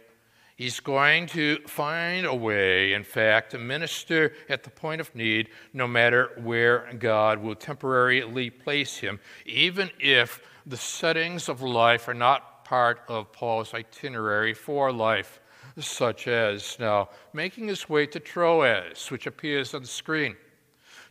He's 0.59 0.81
going 0.81 1.29
to 1.29 1.61
find 1.69 2.27
a 2.27 2.35
way, 2.35 2.93
in 2.93 3.05
fact, 3.05 3.53
to 3.53 3.59
minister 3.59 4.33
at 4.49 4.65
the 4.65 4.71
point 4.71 5.01
of 5.01 5.15
need, 5.15 5.51
no 5.73 5.87
matter 5.87 6.33
where 6.43 6.93
God 6.99 7.39
will 7.39 7.55
temporarily 7.55 8.51
place 8.51 8.97
him, 8.97 9.21
even 9.47 9.89
if 10.01 10.43
the 10.67 10.77
settings 10.77 11.49
of 11.49 11.63
life 11.63 12.09
are 12.09 12.13
not 12.13 12.65
part 12.65 13.03
of 13.07 13.31
Paul's 13.31 13.73
itinerary 13.73 14.53
for 14.53 14.91
life, 14.91 15.39
such 15.79 16.27
as 16.27 16.77
now 16.81 17.11
making 17.33 17.69
his 17.69 17.89
way 17.89 18.05
to 18.07 18.19
Troas, 18.19 19.13
which 19.13 19.29
appears 19.29 19.75
on 19.75 19.83
the 19.83 19.87
screen. 19.87 20.37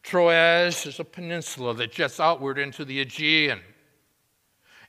Troas 0.03 0.85
is 0.85 0.99
a 0.99 1.05
peninsula 1.05 1.73
that 1.75 1.93
juts 1.93 2.19
outward 2.19 2.59
into 2.59 2.83
the 2.83 2.99
Aegean. 2.99 3.61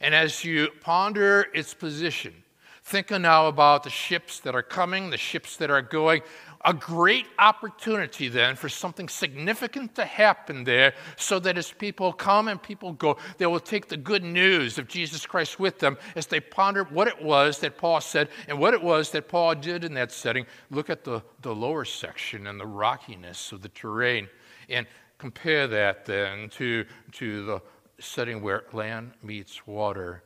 And 0.00 0.16
as 0.16 0.44
you 0.44 0.70
ponder 0.80 1.46
its 1.54 1.74
position, 1.74 2.42
Thinking 2.88 3.20
now 3.20 3.48
about 3.48 3.82
the 3.82 3.90
ships 3.90 4.40
that 4.40 4.54
are 4.54 4.62
coming, 4.62 5.10
the 5.10 5.18
ships 5.18 5.58
that 5.58 5.70
are 5.70 5.82
going. 5.82 6.22
A 6.64 6.72
great 6.72 7.26
opportunity 7.38 8.28
then 8.28 8.56
for 8.56 8.70
something 8.70 9.10
significant 9.10 9.94
to 9.96 10.06
happen 10.06 10.64
there 10.64 10.94
so 11.18 11.38
that 11.40 11.58
as 11.58 11.70
people 11.70 12.14
come 12.14 12.48
and 12.48 12.62
people 12.62 12.94
go, 12.94 13.18
they 13.36 13.44
will 13.44 13.60
take 13.60 13.88
the 13.88 13.98
good 13.98 14.24
news 14.24 14.78
of 14.78 14.88
Jesus 14.88 15.26
Christ 15.26 15.60
with 15.60 15.78
them 15.80 15.98
as 16.16 16.28
they 16.28 16.40
ponder 16.40 16.84
what 16.84 17.08
it 17.08 17.22
was 17.22 17.58
that 17.58 17.76
Paul 17.76 18.00
said 18.00 18.30
and 18.48 18.58
what 18.58 18.72
it 18.72 18.82
was 18.82 19.10
that 19.10 19.28
Paul 19.28 19.54
did 19.54 19.84
in 19.84 19.92
that 19.92 20.10
setting. 20.10 20.46
Look 20.70 20.88
at 20.88 21.04
the, 21.04 21.22
the 21.42 21.54
lower 21.54 21.84
section 21.84 22.46
and 22.46 22.58
the 22.58 22.66
rockiness 22.66 23.52
of 23.52 23.60
the 23.60 23.68
terrain 23.68 24.30
and 24.70 24.86
compare 25.18 25.66
that 25.66 26.06
then 26.06 26.48
to, 26.52 26.86
to 27.12 27.44
the 27.44 27.62
setting 28.00 28.40
where 28.40 28.64
land 28.72 29.12
meets 29.22 29.66
water 29.66 30.22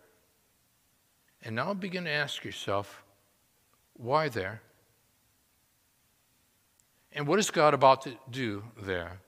and 1.43 1.57
now 1.57 1.75
begin 1.75 2.05
to 2.05 2.11
ask 2.11 2.45
yourself, 2.45 3.03
why 3.95 4.29
there? 4.29 4.63
And 7.13 7.27
what 7.27 7.39
is 7.39 7.51
God 7.51 7.75
about 7.75 8.03
to 8.03 8.15
do 8.31 8.65
there? 8.81 9.21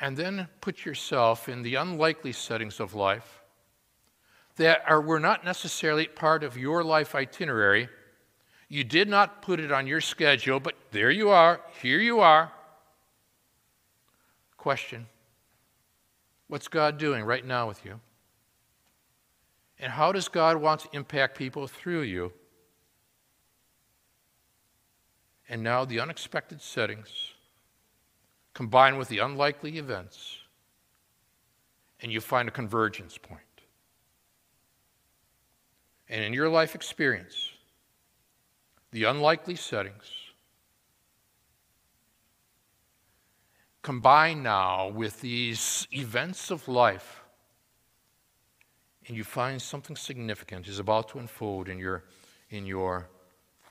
And 0.00 0.16
then 0.16 0.48
put 0.60 0.84
yourself 0.84 1.48
in 1.48 1.62
the 1.62 1.74
unlikely 1.76 2.32
settings 2.32 2.80
of 2.80 2.94
life 2.94 3.42
that 4.56 4.82
are, 4.86 5.00
were 5.00 5.20
not 5.20 5.44
necessarily 5.44 6.06
part 6.06 6.44
of 6.44 6.56
your 6.56 6.84
life 6.84 7.14
itinerary. 7.14 7.88
You 8.68 8.84
did 8.84 9.08
not 9.08 9.42
put 9.42 9.60
it 9.60 9.72
on 9.72 9.86
your 9.86 10.00
schedule, 10.00 10.60
but 10.60 10.74
there 10.90 11.10
you 11.10 11.30
are, 11.30 11.60
here 11.82 12.00
you 12.00 12.20
are. 12.20 12.52
Question 14.56 15.06
What's 16.46 16.68
God 16.68 16.98
doing 16.98 17.24
right 17.24 17.44
now 17.44 17.66
with 17.66 17.84
you? 17.84 18.00
And 19.78 19.92
how 19.92 20.12
does 20.12 20.28
God 20.28 20.56
want 20.56 20.82
to 20.82 20.88
impact 20.92 21.36
people 21.36 21.66
through 21.66 22.02
you? 22.02 22.32
And 25.48 25.62
now 25.62 25.84
the 25.84 26.00
unexpected 26.00 26.62
settings 26.62 27.08
combined 28.54 28.98
with 28.98 29.08
the 29.08 29.18
unlikely 29.18 29.78
events, 29.78 30.38
and 32.00 32.12
you 32.12 32.20
find 32.20 32.48
a 32.48 32.52
convergence 32.52 33.18
point. 33.18 33.40
And 36.08 36.22
in 36.22 36.32
your 36.32 36.48
life 36.48 36.74
experience, 36.74 37.50
the 38.92 39.04
unlikely 39.04 39.56
settings 39.56 40.04
combine 43.82 44.42
now 44.42 44.88
with 44.88 45.20
these 45.20 45.86
events 45.92 46.50
of 46.50 46.68
life 46.68 47.23
and 49.06 49.16
you 49.16 49.24
find 49.24 49.60
something 49.60 49.96
significant 49.96 50.66
is 50.66 50.78
about 50.78 51.08
to 51.10 51.18
unfold 51.18 51.68
in 51.68 51.78
your, 51.78 52.04
in 52.50 52.66
your, 52.66 53.08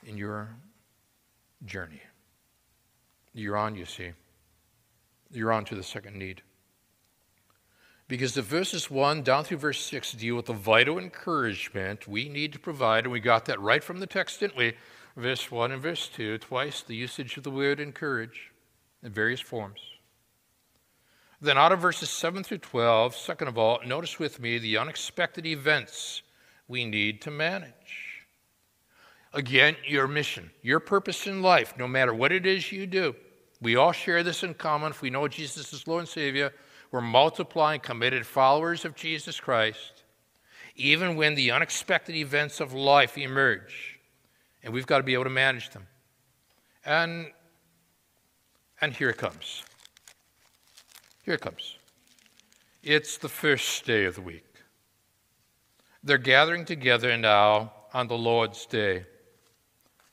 in 0.05 0.17
your 0.17 0.49
journey. 1.65 2.01
You're 3.33 3.57
on, 3.57 3.75
you 3.75 3.85
see. 3.85 4.11
You're 5.31 5.51
on 5.51 5.65
to 5.65 5.75
the 5.75 5.83
second 5.83 6.15
need. 6.17 6.41
Because 8.07 8.35
the 8.35 8.41
verses 8.41 8.91
1 8.91 9.23
down 9.23 9.43
through 9.43 9.57
verse 9.57 9.79
6 9.85 10.11
deal 10.13 10.35
with 10.35 10.45
the 10.45 10.53
vital 10.53 10.99
encouragement 10.99 12.07
we 12.07 12.29
need 12.29 12.53
to 12.53 12.59
provide, 12.59 13.05
and 13.05 13.11
we 13.11 13.19
got 13.19 13.45
that 13.45 13.59
right 13.59 13.83
from 13.83 13.99
the 13.99 14.07
text, 14.07 14.39
didn't 14.39 14.57
we? 14.57 14.73
Verse 15.15 15.49
1 15.49 15.71
and 15.71 15.81
verse 15.81 16.09
2, 16.09 16.37
twice 16.39 16.83
the 16.83 16.95
usage 16.95 17.37
of 17.37 17.43
the 17.43 17.51
word 17.51 17.79
encourage 17.79 18.51
in 19.01 19.11
various 19.11 19.39
forms. 19.39 19.79
Then, 21.43 21.57
out 21.57 21.73
of 21.73 21.81
verses 21.81 22.09
7 22.09 22.41
through 22.41 22.59
12, 22.59 23.17
second 23.17 23.49
of 23.49 23.57
all, 23.57 23.81
notice 23.85 24.17
with 24.17 24.39
me 24.39 24.59
the 24.59 24.77
unexpected 24.77 25.45
events 25.45 26.21
we 26.69 26.85
need 26.85 27.21
to 27.23 27.31
manage. 27.31 28.23
Again, 29.33 29.75
your 29.85 30.07
mission, 30.07 30.51
your 30.61 30.79
purpose 30.79 31.27
in 31.27 31.41
life, 31.41 31.73
no 31.77 31.85
matter 31.85 32.13
what 32.13 32.31
it 32.31 32.45
is 32.45 32.71
you 32.71 32.87
do. 32.87 33.13
We 33.61 33.75
all 33.75 33.91
share 33.91 34.23
this 34.23 34.43
in 34.43 34.53
common. 34.53 34.91
If 34.91 35.01
we 35.01 35.09
know 35.09 35.27
Jesus 35.27 35.73
is 35.73 35.85
Lord 35.85 35.99
and 35.99 36.07
Savior, 36.07 36.53
we're 36.91 37.01
multiplying 37.01 37.81
committed 37.81 38.25
followers 38.25 38.85
of 38.85 38.95
Jesus 38.95 39.37
Christ, 39.37 40.03
even 40.77 41.17
when 41.17 41.35
the 41.35 41.51
unexpected 41.51 42.15
events 42.15 42.61
of 42.61 42.71
life 42.73 43.17
emerge. 43.17 43.99
And 44.63 44.73
we've 44.73 44.87
got 44.87 44.99
to 44.99 45.03
be 45.03 45.13
able 45.13 45.25
to 45.25 45.29
manage 45.29 45.71
them. 45.71 45.87
And, 46.85 47.33
and 48.79 48.93
here 48.93 49.09
it 49.09 49.17
comes. 49.17 49.63
Here 51.23 51.35
it 51.35 51.41
comes. 51.41 51.77
It's 52.83 53.17
the 53.17 53.29
first 53.29 53.85
day 53.85 54.03
of 54.03 54.15
the 54.15 54.21
week. 54.21 54.43
They're 56.03 56.17
gathering 56.17 56.65
together 56.65 57.15
now 57.15 57.71
on 57.93 58.09
the 58.09 58.17
Lord's 58.17 58.65
Day. 58.65 59.05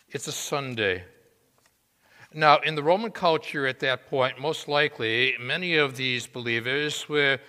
It's 0.08 0.28
a 0.28 0.32
Sunday. 0.32 1.02
Now, 2.32 2.58
in 2.58 2.76
the 2.76 2.82
Roman 2.84 3.10
culture 3.10 3.66
at 3.66 3.80
that 3.80 4.08
point, 4.08 4.40
most 4.40 4.68
likely 4.68 5.34
many 5.40 5.74
of 5.76 5.96
these 5.96 6.28
believers 6.28 7.08
were 7.08 7.40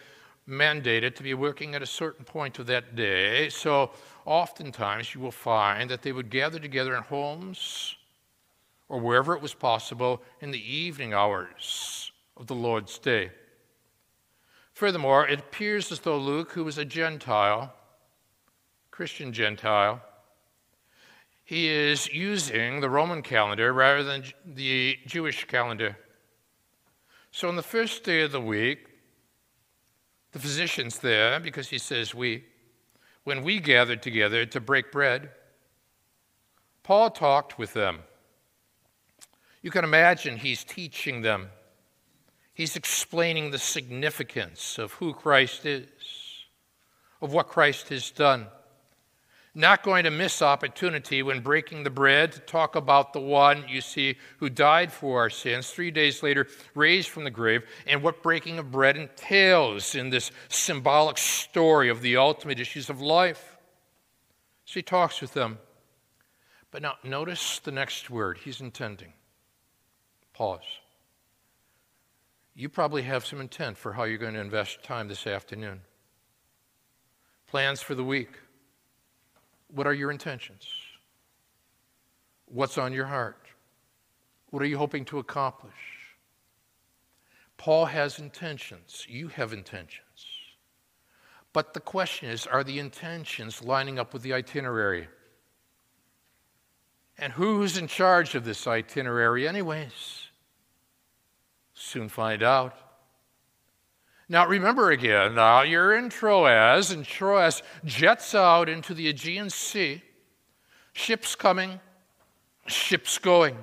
mandated 0.49 1.15
to 1.17 1.23
be 1.23 1.35
working 1.35 1.75
at 1.75 1.83
a 1.83 1.85
certain 1.85 2.25
point 2.25 2.57
of 2.57 2.65
that 2.65 2.95
day. 2.95 3.47
So, 3.49 3.91
oftentimes 4.25 5.13
you 5.13 5.21
will 5.21 5.29
find 5.29 5.87
that 5.91 6.01
they 6.01 6.13
would 6.13 6.31
gather 6.31 6.57
together 6.57 6.95
in 6.95 7.03
homes 7.03 7.95
or 8.89 8.99
wherever 8.99 9.35
it 9.35 9.41
was 9.41 9.53
possible 9.53 10.23
in 10.39 10.49
the 10.49 10.75
evening 10.75 11.13
hours 11.13 12.11
of 12.37 12.47
the 12.47 12.55
Lord's 12.55 12.97
day. 12.97 13.29
Furthermore, 14.81 15.27
it 15.27 15.37
appears 15.37 15.91
as 15.91 15.99
though 15.99 16.17
Luke, 16.17 16.53
who 16.53 16.63
was 16.63 16.79
a 16.79 16.85
Gentile, 16.85 17.71
Christian 18.89 19.31
Gentile, 19.31 20.01
he 21.43 21.67
is 21.67 22.11
using 22.11 22.81
the 22.81 22.89
Roman 22.89 23.21
calendar 23.21 23.73
rather 23.73 24.01
than 24.01 24.23
the 24.43 24.97
Jewish 25.05 25.45
calendar. 25.45 25.99
So 27.29 27.47
on 27.47 27.57
the 27.57 27.61
first 27.61 28.03
day 28.03 28.23
of 28.23 28.31
the 28.31 28.41
week, 28.41 28.87
the 30.31 30.39
physicians 30.39 30.97
there, 30.97 31.39
because 31.39 31.69
he 31.69 31.77
says 31.77 32.15
we, 32.15 32.45
when 33.23 33.43
we 33.43 33.59
gathered 33.59 34.01
together 34.01 34.47
to 34.47 34.59
break 34.59 34.91
bread, 34.91 35.29
Paul 36.81 37.11
talked 37.11 37.59
with 37.59 37.73
them. 37.73 37.99
You 39.61 39.69
can 39.69 39.83
imagine 39.83 40.37
he's 40.37 40.63
teaching 40.63 41.21
them. 41.21 41.49
He's 42.53 42.75
explaining 42.75 43.51
the 43.51 43.57
significance 43.57 44.77
of 44.77 44.93
who 44.93 45.13
Christ 45.13 45.65
is, 45.65 45.87
of 47.21 47.33
what 47.33 47.47
Christ 47.47 47.89
has 47.89 48.11
done 48.11 48.47
not 49.53 49.83
going 49.83 50.05
to 50.05 50.11
miss 50.11 50.41
opportunity 50.41 51.21
when 51.21 51.41
breaking 51.41 51.83
the 51.83 51.89
bread 51.89 52.31
to 52.31 52.39
talk 52.39 52.75
about 52.75 53.11
the 53.11 53.19
one, 53.19 53.65
you 53.67 53.81
see, 53.81 54.15
who 54.37 54.49
died 54.49 54.91
for 54.91 55.19
our 55.19 55.29
sins, 55.29 55.69
three 55.69 55.91
days 55.91 56.23
later 56.23 56.47
raised 56.73 57.09
from 57.09 57.25
the 57.25 57.31
grave, 57.31 57.63
and 57.85 58.01
what 58.01 58.23
breaking 58.23 58.59
of 58.59 58.71
bread 58.71 58.95
entails 58.95 59.93
in 59.93 60.09
this 60.09 60.31
symbolic 60.47 61.17
story 61.17 61.89
of 61.89 62.01
the 62.01 62.15
ultimate 62.15 62.59
issues 62.59 62.89
of 62.89 63.01
life. 63.01 63.57
So 64.65 64.75
he 64.75 64.83
talks 64.83 65.19
with 65.19 65.33
them. 65.33 65.57
But 66.71 66.81
now, 66.81 66.95
notice 67.03 67.59
the 67.59 67.73
next 67.73 68.09
word 68.09 68.37
he's 68.37 68.61
intending. 68.61 69.11
Pause. 70.33 70.61
You 72.61 72.69
probably 72.69 73.01
have 73.01 73.25
some 73.25 73.41
intent 73.41 73.75
for 73.75 73.91
how 73.91 74.03
you're 74.03 74.19
going 74.19 74.35
to 74.35 74.39
invest 74.39 74.83
time 74.83 75.07
this 75.07 75.25
afternoon. 75.25 75.81
Plans 77.47 77.81
for 77.81 77.95
the 77.95 78.03
week 78.03 78.29
what 79.73 79.87
are 79.87 79.95
your 79.95 80.11
intentions? 80.11 80.67
What's 82.45 82.77
on 82.77 82.93
your 82.93 83.07
heart? 83.07 83.47
What 84.51 84.61
are 84.61 84.67
you 84.67 84.77
hoping 84.77 85.05
to 85.05 85.17
accomplish? 85.17 85.73
Paul 87.57 87.85
has 87.85 88.19
intentions. 88.19 89.07
You 89.09 89.29
have 89.29 89.53
intentions. 89.53 90.27
But 91.53 91.73
the 91.73 91.79
question 91.79 92.29
is 92.29 92.45
are 92.45 92.63
the 92.63 92.77
intentions 92.77 93.63
lining 93.63 93.97
up 93.97 94.13
with 94.13 94.21
the 94.21 94.33
itinerary? 94.33 95.07
And 97.17 97.33
who's 97.33 97.75
in 97.75 97.87
charge 97.87 98.35
of 98.35 98.45
this 98.45 98.67
itinerary, 98.67 99.47
anyways? 99.47 100.20
Soon 101.83 102.09
find 102.09 102.43
out. 102.43 102.77
Now 104.29 104.47
remember 104.47 104.91
again, 104.91 105.33
now 105.33 105.63
you're 105.63 105.97
in 105.97 106.09
Troas, 106.09 106.91
and 106.91 107.03
Troas 107.03 107.63
jets 107.83 108.35
out 108.35 108.69
into 108.69 108.93
the 108.93 109.09
Aegean 109.09 109.49
Sea. 109.49 110.03
Ships 110.93 111.35
coming, 111.35 111.79
ships 112.67 113.17
going. 113.17 113.57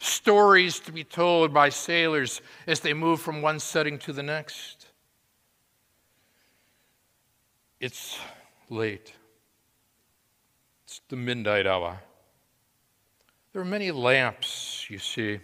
Stories 0.00 0.80
to 0.80 0.92
be 0.92 1.04
told 1.04 1.54
by 1.54 1.68
sailors 1.68 2.42
as 2.66 2.80
they 2.80 2.92
move 2.92 3.20
from 3.20 3.40
one 3.40 3.60
setting 3.60 3.98
to 4.00 4.12
the 4.12 4.22
next. 4.22 4.86
It's 7.78 8.18
late. 8.68 9.12
It's 10.84 11.00
the 11.08 11.16
midnight 11.16 11.68
hour. 11.68 12.00
There 13.52 13.62
are 13.62 13.64
many 13.64 13.92
lamps, 13.92 14.86
you 14.90 14.98
see, 14.98 15.38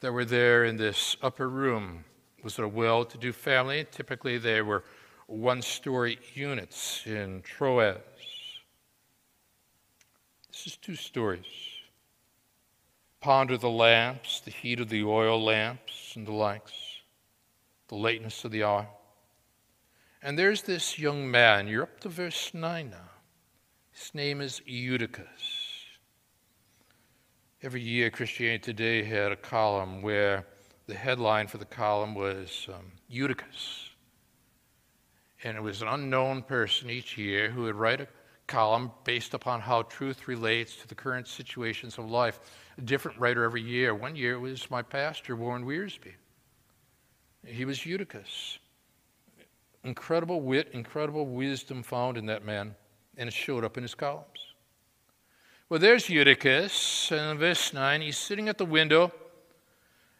that 0.00 0.12
were 0.12 0.24
there 0.24 0.64
in 0.64 0.76
this 0.76 1.16
upper 1.22 1.48
room 1.48 2.04
was 2.42 2.58
a 2.58 2.68
well 2.68 3.04
to 3.04 3.18
do 3.18 3.32
family. 3.32 3.86
Typically, 3.90 4.38
they 4.38 4.62
were 4.62 4.84
one 5.26 5.60
story 5.60 6.18
units 6.34 7.02
in 7.04 7.42
Troas. 7.42 7.98
This 10.50 10.66
is 10.66 10.76
two 10.76 10.94
stories. 10.94 11.44
Ponder 13.20 13.58
the 13.58 13.68
lamps, 13.68 14.40
the 14.40 14.50
heat 14.50 14.80
of 14.80 14.88
the 14.88 15.02
oil 15.02 15.42
lamps, 15.42 16.14
and 16.14 16.26
the 16.26 16.32
likes, 16.32 16.72
the 17.88 17.96
lateness 17.96 18.44
of 18.44 18.52
the 18.52 18.62
hour. 18.62 18.86
And 20.22 20.38
there's 20.38 20.62
this 20.62 20.98
young 20.98 21.30
man. 21.30 21.68
You're 21.68 21.84
up 21.84 22.00
to 22.00 22.08
verse 22.08 22.52
9 22.54 22.90
now. 22.90 23.10
His 23.92 24.14
name 24.14 24.40
is 24.40 24.62
Eutychus. 24.64 25.57
Every 27.60 27.80
year, 27.80 28.08
Christianity 28.08 28.72
Today 28.72 29.02
had 29.02 29.32
a 29.32 29.36
column 29.36 30.00
where 30.00 30.46
the 30.86 30.94
headline 30.94 31.48
for 31.48 31.58
the 31.58 31.64
column 31.64 32.14
was 32.14 32.68
um, 32.68 32.92
Eutychus. 33.08 33.90
And 35.42 35.56
it 35.56 35.60
was 35.60 35.82
an 35.82 35.88
unknown 35.88 36.42
person 36.42 36.88
each 36.88 37.18
year 37.18 37.50
who 37.50 37.62
would 37.62 37.74
write 37.74 38.00
a 38.00 38.06
column 38.46 38.92
based 39.02 39.34
upon 39.34 39.60
how 39.60 39.82
truth 39.82 40.28
relates 40.28 40.76
to 40.76 40.86
the 40.86 40.94
current 40.94 41.26
situations 41.26 41.98
of 41.98 42.08
life. 42.08 42.38
A 42.78 42.82
different 42.82 43.18
writer 43.18 43.42
every 43.42 43.62
year. 43.62 43.92
One 43.92 44.14
year 44.14 44.34
it 44.34 44.40
was 44.40 44.70
my 44.70 44.82
pastor, 44.82 45.34
Warren 45.34 45.64
Wiersbe. 45.64 46.14
He 47.44 47.64
was 47.64 47.84
Eutychus. 47.84 48.58
Incredible 49.82 50.42
wit, 50.42 50.68
incredible 50.74 51.26
wisdom 51.26 51.82
found 51.82 52.18
in 52.18 52.26
that 52.26 52.44
man, 52.44 52.76
and 53.16 53.26
it 53.26 53.34
showed 53.34 53.64
up 53.64 53.76
in 53.76 53.82
his 53.82 53.96
columns. 53.96 54.37
Well, 55.68 55.80
there's 55.80 56.08
Eutychus, 56.08 57.12
and 57.12 57.32
in 57.32 57.38
verse 57.38 57.74
9, 57.74 58.00
he's 58.00 58.16
sitting 58.16 58.48
at 58.48 58.58
the 58.58 58.64
window 58.64 59.12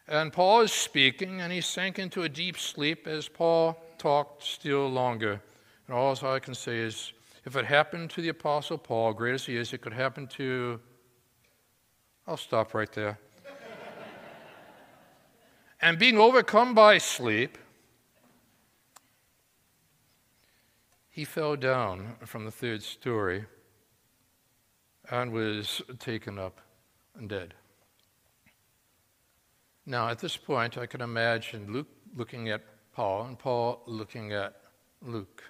and 0.09 0.33
Paul 0.33 0.61
is 0.61 0.71
speaking, 0.71 1.41
and 1.41 1.53
he 1.53 1.61
sank 1.61 1.99
into 1.99 2.23
a 2.23 2.29
deep 2.29 2.57
sleep 2.57 3.05
as 3.05 3.27
Paul 3.27 3.79
talked 3.99 4.43
still 4.43 4.89
longer. 4.89 5.39
And 5.87 5.95
all 5.95 6.17
I 6.25 6.39
can 6.39 6.55
say 6.55 6.79
is 6.79 7.13
if 7.45 7.55
it 7.55 7.65
happened 7.65 8.09
to 8.11 8.21
the 8.21 8.29
Apostle 8.29 8.79
Paul, 8.79 9.13
great 9.13 9.35
as 9.35 9.45
he 9.45 9.55
is, 9.55 9.71
it 9.71 9.81
could 9.81 9.93
happen 9.93 10.25
to. 10.29 10.79
I'll 12.27 12.37
stop 12.37 12.73
right 12.73 12.91
there. 12.91 13.19
and 15.81 15.99
being 15.99 16.17
overcome 16.17 16.73
by 16.73 16.97
sleep, 16.97 17.59
he 21.11 21.23
fell 21.23 21.55
down 21.55 22.15
from 22.25 22.45
the 22.45 22.51
third 22.51 22.81
story 22.81 23.45
and 25.11 25.31
was 25.31 25.81
taken 25.99 26.37
up 26.37 26.61
and 27.17 27.29
dead. 27.29 27.53
Now, 29.85 30.09
at 30.09 30.19
this 30.19 30.37
point, 30.37 30.77
I 30.77 30.85
can 30.85 31.01
imagine 31.01 31.71
Luke 31.71 31.87
looking 32.15 32.49
at 32.49 32.61
Paul 32.93 33.23
and 33.23 33.39
Paul 33.39 33.81
looking 33.85 34.33
at 34.33 34.61
Luke. 35.01 35.43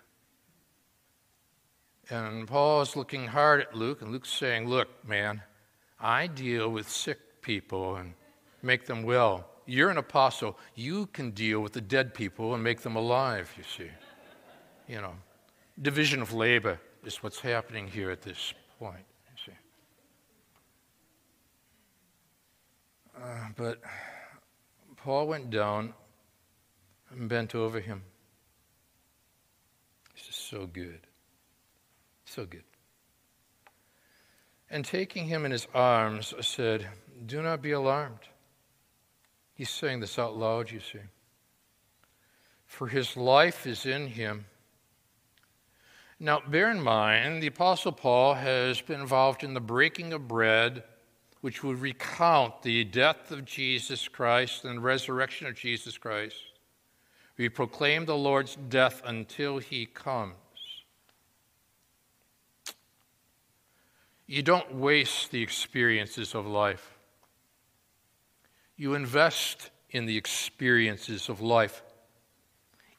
And 2.10 2.48
Paul 2.48 2.82
is 2.82 2.96
looking 2.96 3.28
hard 3.28 3.62
at 3.62 3.76
Luke, 3.76 4.02
and 4.02 4.12
Luke's 4.12 4.32
saying, 4.32 4.68
Look, 4.68 4.88
man, 5.08 5.42
I 6.00 6.28
deal 6.28 6.70
with 6.70 6.90
sick 6.90 7.42
people 7.42 7.98
and 7.98 8.14
make 8.62 8.86
them 8.86 9.04
well. 9.04 9.46
You're 9.66 9.90
an 9.90 9.98
apostle. 9.98 10.58
You 10.74 11.08
can 11.08 11.32
deal 11.32 11.60
with 11.60 11.74
the 11.74 11.82
dead 11.82 12.14
people 12.14 12.56
and 12.56 12.64
make 12.64 12.82
them 12.82 12.96
alive, 12.96 13.54
you 13.58 13.64
see. 13.64 13.92
You 14.88 15.02
know, 15.02 15.14
division 15.80 16.22
of 16.22 16.34
labor 16.34 16.80
is 17.06 17.22
what's 17.22 17.40
happening 17.40 17.88
here 17.88 18.10
at 18.10 18.22
this 18.22 18.54
point, 18.80 19.06
you 19.32 19.44
see. 19.46 19.58
Uh, 23.22 23.50
but 23.58 23.82
Paul 24.96 25.28
went 25.28 25.50
down 25.50 25.94
and 27.12 27.28
bent 27.28 27.54
over 27.54 27.80
him. 27.80 28.04
This 30.16 30.30
is 30.30 30.36
so 30.36 30.66
good. 30.66 31.02
So 32.26 32.46
good. 32.46 32.64
And 34.70 34.86
taking 34.86 35.26
him 35.26 35.46
in 35.46 35.52
his 35.52 35.68
arms, 35.74 36.34
said, 36.42 36.88
Do 37.26 37.42
not 37.42 37.62
be 37.62 37.72
alarmed. 37.72 38.30
He's 39.54 39.70
saying 39.70 40.00
this 40.00 40.20
out 40.20 40.38
loud, 40.38 40.72
you 40.72 40.80
see. 40.80 41.00
For 42.66 42.88
his 42.88 43.18
life 43.18 43.66
is 43.66 43.86
in 43.86 44.08
him. 44.08 44.46
Now, 46.20 46.42
bear 46.48 46.70
in 46.70 46.82
mind, 46.82 47.42
the 47.42 47.48
Apostle 47.48 47.92
Paul 47.92 48.36
has 48.36 48.80
been 48.80 49.02
involved 49.02 49.44
in 49.44 49.54
the 49.54 49.60
breaking 49.60 50.14
of 50.14 50.28
bread 50.28 50.84
which 51.42 51.64
would 51.64 51.80
recount 51.80 52.62
the 52.62 52.84
death 52.84 53.32
of 53.32 53.46
Jesus 53.46 54.08
Christ 54.08 54.66
and 54.66 54.84
resurrection 54.84 55.48
of 55.48 55.56
Jesus 55.56 55.98
Christ. 55.98 56.36
We 57.38 57.48
proclaim 57.48 58.06
the 58.06 58.18
Lord's 58.18 58.58
death 58.68 59.02
until 59.06 59.60
he 59.60 59.86
comes. 59.86 60.36
You 64.28 64.44
don't 64.44 64.76
waste 64.76 65.32
the 65.32 65.42
experiences 65.42 66.36
of 66.36 66.46
life. 66.46 67.00
You 68.76 68.94
invest 68.94 69.72
in 69.90 70.06
the 70.06 70.18
experiences 70.18 71.30
of 71.30 71.42
life, 71.42 71.82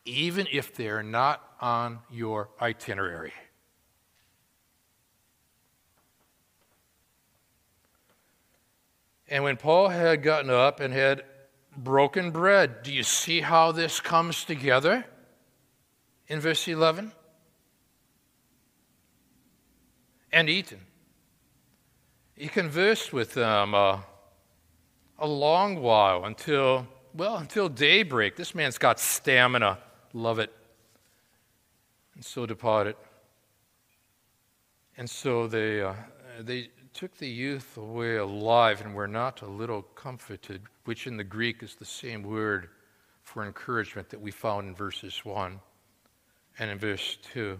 even 0.04 0.46
if 0.50 0.74
they're 0.74 1.02
not 1.02 1.42
on 1.60 2.00
your 2.10 2.48
itinerary. 2.60 3.32
And 9.30 9.44
when 9.44 9.56
Paul 9.56 9.88
had 9.88 10.24
gotten 10.24 10.50
up 10.50 10.80
and 10.80 10.92
had 10.92 11.22
broken 11.76 12.32
bread, 12.32 12.82
do 12.82 12.92
you 12.92 13.04
see 13.04 13.40
how 13.40 13.70
this 13.70 14.00
comes 14.00 14.44
together 14.44 15.06
in 16.26 16.40
verse 16.40 16.66
11? 16.66 17.12
And 20.32 20.48
eaten. 20.48 20.80
He 22.34 22.48
conversed 22.48 23.12
with 23.12 23.34
them 23.34 23.74
uh, 23.74 24.00
a 25.18 25.28
long 25.28 25.80
while 25.80 26.24
until, 26.24 26.88
well, 27.14 27.36
until 27.36 27.68
daybreak. 27.68 28.34
This 28.34 28.54
man's 28.54 28.78
got 28.78 28.98
stamina. 28.98 29.78
Love 30.12 30.40
it. 30.40 30.52
And 32.14 32.24
so 32.24 32.46
departed. 32.46 32.96
And 34.96 35.08
so 35.08 35.46
they, 35.46 35.82
uh, 35.82 35.94
they 36.40 36.70
took 36.92 37.16
the 37.16 37.28
youth 37.28 37.76
away 37.76 38.16
alive 38.16 38.80
and 38.80 38.94
were 38.94 39.08
not 39.08 39.42
a 39.42 39.46
little 39.46 39.82
comforted, 39.82 40.62
which 40.84 41.06
in 41.06 41.16
the 41.16 41.24
Greek 41.24 41.62
is 41.62 41.74
the 41.74 41.84
same 41.84 42.22
word 42.22 42.68
for 43.22 43.44
encouragement 43.44 44.08
that 44.10 44.20
we 44.20 44.30
found 44.30 44.68
in 44.68 44.74
verses 44.74 45.24
1 45.24 45.60
and 46.58 46.70
in 46.70 46.78
verse 46.78 47.18
2. 47.32 47.58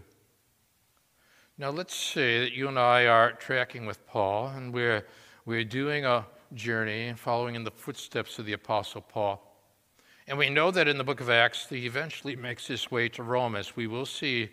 Now, 1.59 1.71
let's 1.71 1.95
say 1.95 2.41
that 2.41 2.53
you 2.53 2.69
and 2.69 2.79
I 2.79 3.07
are 3.07 3.33
tracking 3.33 3.87
with 3.87 4.07
Paul 4.07 4.49
and 4.49 4.73
we're, 4.73 5.07
we're 5.45 5.65
doing 5.65 6.05
a 6.05 6.25
journey 6.55 7.09
and 7.09 7.19
following 7.19 7.55
in 7.55 7.65
the 7.65 7.71
footsteps 7.71 8.39
of 8.39 8.47
the 8.47 8.55
Apostle 8.55 9.03
Paul. 9.03 9.47
And 10.27 10.39
we 10.39 10.49
know 10.49 10.71
that 10.71 10.89
in 10.89 10.97
the 10.97 11.05
book 11.05 11.21
of 11.21 11.29
Acts, 11.29 11.67
he 11.69 11.87
eventually 11.87 12.37
makes 12.37 12.67
his 12.67 12.91
way 12.91 13.09
to 13.11 13.23
Rome, 13.23 13.57
as 13.57 13.77
we 13.77 13.87
will 13.87 14.07
see 14.07 14.51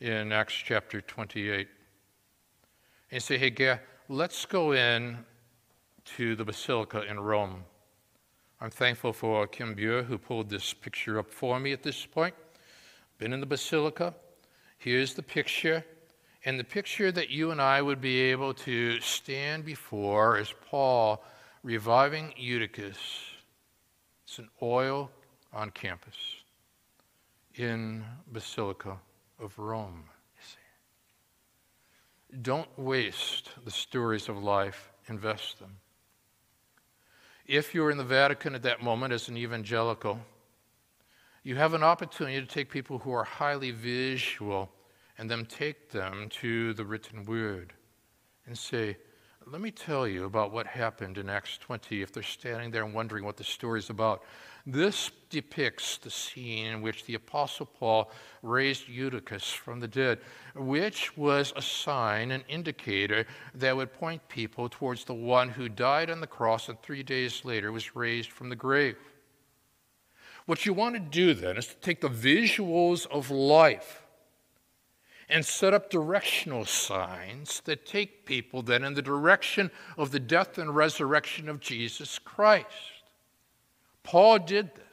in 0.00 0.32
Acts 0.32 0.54
chapter 0.54 1.00
28. 1.00 1.68
And 3.10 3.22
say, 3.22 3.38
hey, 3.38 3.50
let's 4.08 4.46
go 4.46 4.72
in 4.72 5.18
to 6.04 6.36
the 6.36 6.44
Basilica 6.44 7.02
in 7.02 7.18
Rome. 7.18 7.64
I'm 8.60 8.70
thankful 8.70 9.12
for 9.12 9.46
Kim 9.46 9.74
Buer, 9.74 10.02
who 10.02 10.16
pulled 10.16 10.48
this 10.48 10.72
picture 10.72 11.18
up 11.18 11.30
for 11.30 11.58
me 11.58 11.72
at 11.72 11.82
this 11.82 12.06
point. 12.06 12.34
Been 13.18 13.32
in 13.32 13.40
the 13.40 13.46
Basilica. 13.46 14.14
Here's 14.78 15.14
the 15.14 15.22
picture. 15.22 15.84
And 16.44 16.58
the 16.58 16.64
picture 16.64 17.10
that 17.10 17.30
you 17.30 17.50
and 17.50 17.60
I 17.60 17.82
would 17.82 18.00
be 18.00 18.20
able 18.20 18.54
to 18.54 19.00
stand 19.00 19.64
before 19.64 20.38
is 20.38 20.54
Paul 20.70 21.24
reviving 21.64 22.32
Eutychus. 22.36 22.98
It's 24.24 24.38
an 24.38 24.48
oil 24.62 25.10
on 25.52 25.70
canvas 25.70 26.16
in 27.56 28.04
Basilica 28.32 28.98
of 29.40 29.58
Rome. 29.58 30.04
Don't 32.42 32.68
waste 32.78 33.50
the 33.64 33.70
stories 33.70 34.28
of 34.28 34.42
life, 34.42 34.90
invest 35.08 35.58
them. 35.58 35.78
If 37.46 37.74
you're 37.74 37.90
in 37.90 37.98
the 37.98 38.04
Vatican 38.04 38.54
at 38.54 38.62
that 38.62 38.82
moment 38.82 39.12
as 39.12 39.28
an 39.28 39.36
evangelical, 39.36 40.20
you 41.44 41.54
have 41.54 41.74
an 41.74 41.84
opportunity 41.84 42.40
to 42.40 42.46
take 42.46 42.70
people 42.70 42.98
who 42.98 43.12
are 43.12 43.22
highly 43.22 43.70
visual 43.70 44.68
and 45.16 45.30
then 45.30 45.46
take 45.46 45.90
them 45.90 46.28
to 46.40 46.74
the 46.74 46.84
written 46.84 47.24
word 47.24 47.72
and 48.46 48.58
say, 48.58 48.96
let 49.46 49.60
me 49.60 49.70
tell 49.70 50.08
you 50.08 50.24
about 50.24 50.50
what 50.50 50.66
happened 50.66 51.18
in 51.18 51.28
Acts 51.28 51.56
20 51.58 52.02
if 52.02 52.12
they're 52.12 52.22
standing 52.24 52.72
there 52.72 52.82
and 52.82 52.92
wondering 52.92 53.24
what 53.24 53.36
the 53.36 53.44
story 53.44 53.78
is 53.78 53.90
about. 53.90 54.24
This 54.68 55.12
depicts 55.30 55.96
the 55.98 56.10
scene 56.10 56.66
in 56.66 56.82
which 56.82 57.04
the 57.04 57.14
Apostle 57.14 57.66
Paul 57.66 58.10
raised 58.42 58.88
Eutychus 58.88 59.52
from 59.52 59.78
the 59.78 59.86
dead, 59.86 60.18
which 60.56 61.16
was 61.16 61.52
a 61.54 61.62
sign, 61.62 62.32
an 62.32 62.42
indicator 62.48 63.26
that 63.54 63.76
would 63.76 63.92
point 63.92 64.28
people 64.28 64.68
towards 64.68 65.04
the 65.04 65.14
one 65.14 65.50
who 65.50 65.68
died 65.68 66.10
on 66.10 66.20
the 66.20 66.26
cross 66.26 66.68
and 66.68 66.82
three 66.82 67.04
days 67.04 67.44
later 67.44 67.70
was 67.70 67.94
raised 67.94 68.32
from 68.32 68.48
the 68.48 68.56
grave. 68.56 68.96
What 70.46 70.66
you 70.66 70.72
want 70.72 70.96
to 70.96 71.00
do 71.00 71.32
then 71.32 71.56
is 71.56 71.68
to 71.68 71.76
take 71.76 72.00
the 72.00 72.08
visuals 72.08 73.06
of 73.06 73.30
life 73.30 74.02
and 75.28 75.44
set 75.44 75.74
up 75.74 75.90
directional 75.90 76.64
signs 76.64 77.60
that 77.66 77.86
take 77.86 78.26
people 78.26 78.62
then 78.62 78.84
in 78.84 78.94
the 78.94 79.02
direction 79.02 79.70
of 79.96 80.10
the 80.10 80.20
death 80.20 80.58
and 80.58 80.74
resurrection 80.74 81.48
of 81.48 81.60
Jesus 81.60 82.18
Christ. 82.18 82.95
Paul 84.06 84.38
did 84.38 84.74
this. 84.74 84.84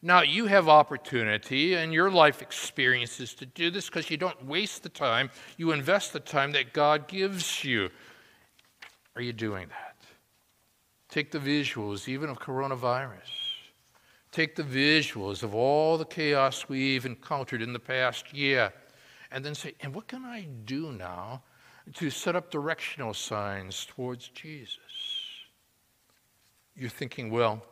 Now, 0.00 0.22
you 0.22 0.46
have 0.46 0.68
opportunity 0.68 1.74
in 1.74 1.92
your 1.92 2.10
life 2.10 2.40
experiences 2.40 3.34
to 3.34 3.46
do 3.46 3.70
this 3.70 3.86
because 3.86 4.08
you 4.08 4.16
don't 4.16 4.46
waste 4.46 4.84
the 4.84 4.88
time, 4.88 5.30
you 5.56 5.72
invest 5.72 6.12
the 6.12 6.20
time 6.20 6.52
that 6.52 6.72
God 6.72 7.08
gives 7.08 7.64
you. 7.64 7.90
Are 9.16 9.22
you 9.22 9.32
doing 9.32 9.66
that? 9.68 9.96
Take 11.08 11.32
the 11.32 11.40
visuals, 11.40 12.06
even 12.06 12.30
of 12.30 12.38
coronavirus. 12.38 13.32
Take 14.30 14.54
the 14.54 14.62
visuals 14.62 15.42
of 15.42 15.54
all 15.54 15.98
the 15.98 16.04
chaos 16.04 16.68
we've 16.68 17.04
encountered 17.04 17.62
in 17.62 17.72
the 17.72 17.80
past 17.80 18.32
year 18.32 18.72
and 19.32 19.44
then 19.44 19.56
say, 19.56 19.74
and 19.80 19.92
what 19.92 20.06
can 20.06 20.24
I 20.24 20.46
do 20.64 20.92
now 20.92 21.42
to 21.94 22.10
set 22.10 22.36
up 22.36 22.50
directional 22.50 23.14
signs 23.14 23.86
towards 23.86 24.28
Jesus? 24.28 24.78
You're 26.76 26.90
thinking, 26.90 27.30
well, 27.30 27.62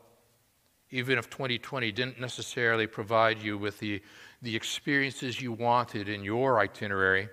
even 0.90 1.18
if 1.18 1.28
2020 1.30 1.92
didn't 1.92 2.20
necessarily 2.20 2.86
provide 2.86 3.42
you 3.42 3.58
with 3.58 3.78
the, 3.78 4.00
the 4.42 4.54
experiences 4.54 5.40
you 5.40 5.52
wanted 5.52 6.08
in 6.08 6.22
your 6.22 6.60
itinerary, 6.60 7.28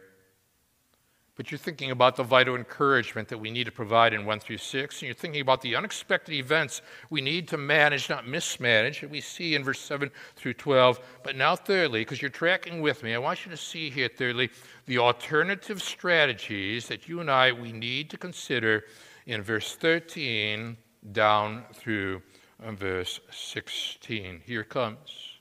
but 1.36 1.50
you're 1.50 1.58
thinking 1.58 1.90
about 1.90 2.16
the 2.16 2.24
vital 2.24 2.56
encouragement 2.56 3.28
that 3.30 3.40
we 3.40 3.50
need 3.50 3.64
to 3.64 3.72
provide 3.72 4.14
in 4.14 4.24
1 4.24 4.40
through 4.40 4.60
6, 4.60 4.96
and 4.96 5.08
you're 5.08 5.16
thinking 5.16 5.42
about 5.42 5.62
the 5.62 5.76
unexpected 5.76 6.36
events 6.36 6.84
we 7.10 7.22
need 7.22 7.48
to 7.48 7.58
manage, 7.58 8.08
not 8.08 8.28
mismanage, 8.28 9.02
that 9.02 9.10
we 9.10 9.20
see 9.20 9.56
in 9.56 9.64
verse 9.64 9.80
7 9.80 10.12
through 10.36 10.54
12. 10.54 11.00
But 11.24 11.36
now, 11.36 11.56
thirdly, 11.56 12.02
because 12.02 12.22
you're 12.22 12.30
tracking 12.30 12.82
with 12.82 13.02
me, 13.02 13.16
I 13.16 13.18
want 13.18 13.46
you 13.46 13.52
to 13.52 13.58
see 13.58 13.90
here, 13.90 14.10
thirdly, 14.16 14.52
the 14.86 15.00
alternative 15.00 15.82
strategies 15.82 16.88
that 16.88 17.08
you 17.08 17.20
and 17.20 17.32
I 17.32 17.52
we 17.52 17.72
need 17.72 18.12
to 18.12 18.18
consider 18.18 18.84
in 19.26 19.42
verse 19.42 19.76
13 19.76 20.78
down 21.12 21.64
through 21.74 22.22
uh, 22.62 22.72
verse 22.72 23.20
16. 23.32 24.42
Here 24.46 24.64
comes. 24.64 25.40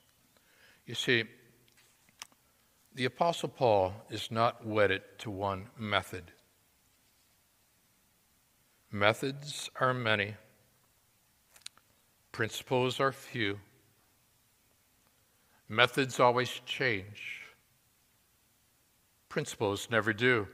You 0.85 0.95
see, 0.95 1.23
the 2.95 3.05
Apostle 3.05 3.49
Paul 3.49 3.93
is 4.09 4.29
not 4.29 4.65
wedded 4.65 5.01
to 5.19 5.31
one 5.31 5.67
method. 5.77 6.31
Methods 8.91 9.71
are 9.79 9.93
many, 9.93 10.35
principles 12.31 12.99
are 12.99 13.11
few. 13.11 13.59
Methods 15.67 16.19
always 16.19 16.61
change, 16.67 17.41
principles 19.29 19.87
never 19.89 20.13
do. 20.13 20.47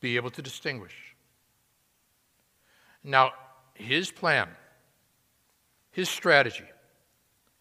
Be 0.00 0.16
able 0.16 0.30
to 0.30 0.42
distinguish. 0.42 1.16
Now, 3.02 3.32
his 3.78 4.10
plan, 4.10 4.48
his 5.90 6.08
strategy, 6.08 6.64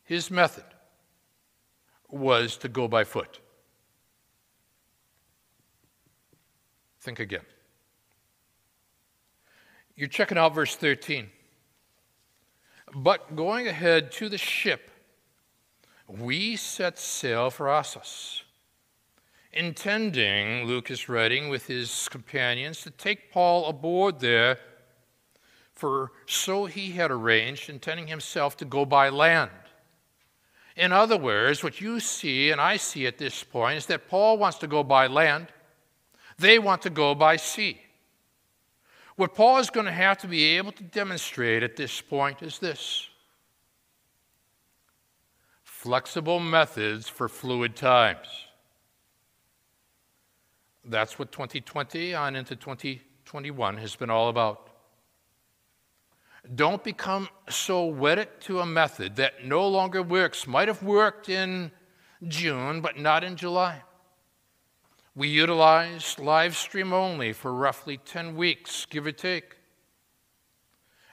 his 0.04 0.30
method 0.32 0.66
was 2.10 2.58
to 2.58 2.70
go 2.70 2.88
by 2.88 3.04
foot. 3.04 3.40
Think 7.02 7.20
again. 7.20 7.46
You're 9.96 10.08
checking 10.08 10.38
out 10.38 10.54
verse 10.54 10.76
13. 10.76 11.30
But 12.94 13.36
going 13.36 13.68
ahead 13.68 14.12
to 14.14 14.30
the 14.30 14.38
ship, 14.38 14.92
we 16.08 16.56
set 16.56 16.98
sail 16.98 17.50
for 17.50 17.70
Assos, 17.70 18.44
intending, 19.52 20.66
Luke 20.66 20.90
is 20.90 21.10
writing, 21.10 21.50
with 21.50 21.68
his 21.68 22.08
companions 22.10 22.82
to 22.84 22.92
take 22.92 23.32
Paul 23.32 23.66
aboard 23.66 24.20
there, 24.20 24.60
for 25.78 26.12
so 26.26 26.66
he 26.66 26.92
had 26.92 27.12
arranged, 27.12 27.70
intending 27.70 28.08
himself 28.08 28.58
to 28.58 28.66
go 28.66 28.86
by 28.86 29.10
land. 29.10 29.52
In 30.76 30.92
other 30.92 31.18
words, 31.18 31.64
what 31.64 31.82
you 31.82 32.00
see 32.00 32.52
and 32.52 32.60
I 32.60 32.78
see 32.78 33.08
at 33.08 33.18
this 33.18 33.44
point 33.44 33.78
is 33.78 33.86
that 33.88 34.10
Paul 34.10 34.38
wants 34.38 34.58
to 34.60 34.68
go 34.68 34.84
by 34.84 35.08
land, 35.08 35.48
they 36.38 36.60
want 36.60 36.82
to 36.84 36.90
go 36.90 37.16
by 37.16 37.36
sea. 37.36 37.82
What 39.16 39.34
Paul 39.34 39.58
is 39.58 39.72
going 39.72 39.88
to 39.88 39.92
have 39.92 40.20
to 40.20 40.28
be 40.28 40.58
able 40.58 40.72
to 40.74 40.84
demonstrate 40.84 41.64
at 41.64 41.76
this 41.76 42.00
point 42.02 42.44
is 42.44 42.60
this 42.60 43.08
flexible 45.64 46.40
methods 46.40 47.08
for 47.08 47.28
fluid 47.28 47.76
times. 47.76 48.28
That's 50.86 51.18
what 51.18 51.32
2020 51.32 52.14
on 52.14 52.36
into 52.36 52.56
2021 52.56 53.78
has 53.78 53.96
been 53.96 54.10
all 54.10 54.30
about. 54.30 54.67
Don't 56.56 56.84
become 56.84 57.30
so 57.50 57.86
wedded 57.86 58.30
to 58.42 58.60
a 58.60 58.66
method 58.66 59.16
that 59.18 59.46
no 59.46 59.68
longer 59.68 60.02
works. 60.02 60.48
Might 60.48 60.68
have 60.68 60.84
worked 60.84 61.30
in 61.30 61.72
June, 62.28 62.82
but 62.82 62.98
not 62.98 63.24
in 63.24 63.36
July. 63.36 63.84
We 65.16 65.28
utilized 65.28 66.20
live 66.20 66.56
stream 66.56 66.94
only 66.94 67.34
for 67.34 67.54
roughly 67.54 67.98
10 67.98 68.36
weeks, 68.36 68.86
give 68.86 69.06
or 69.06 69.12
take. 69.12 69.56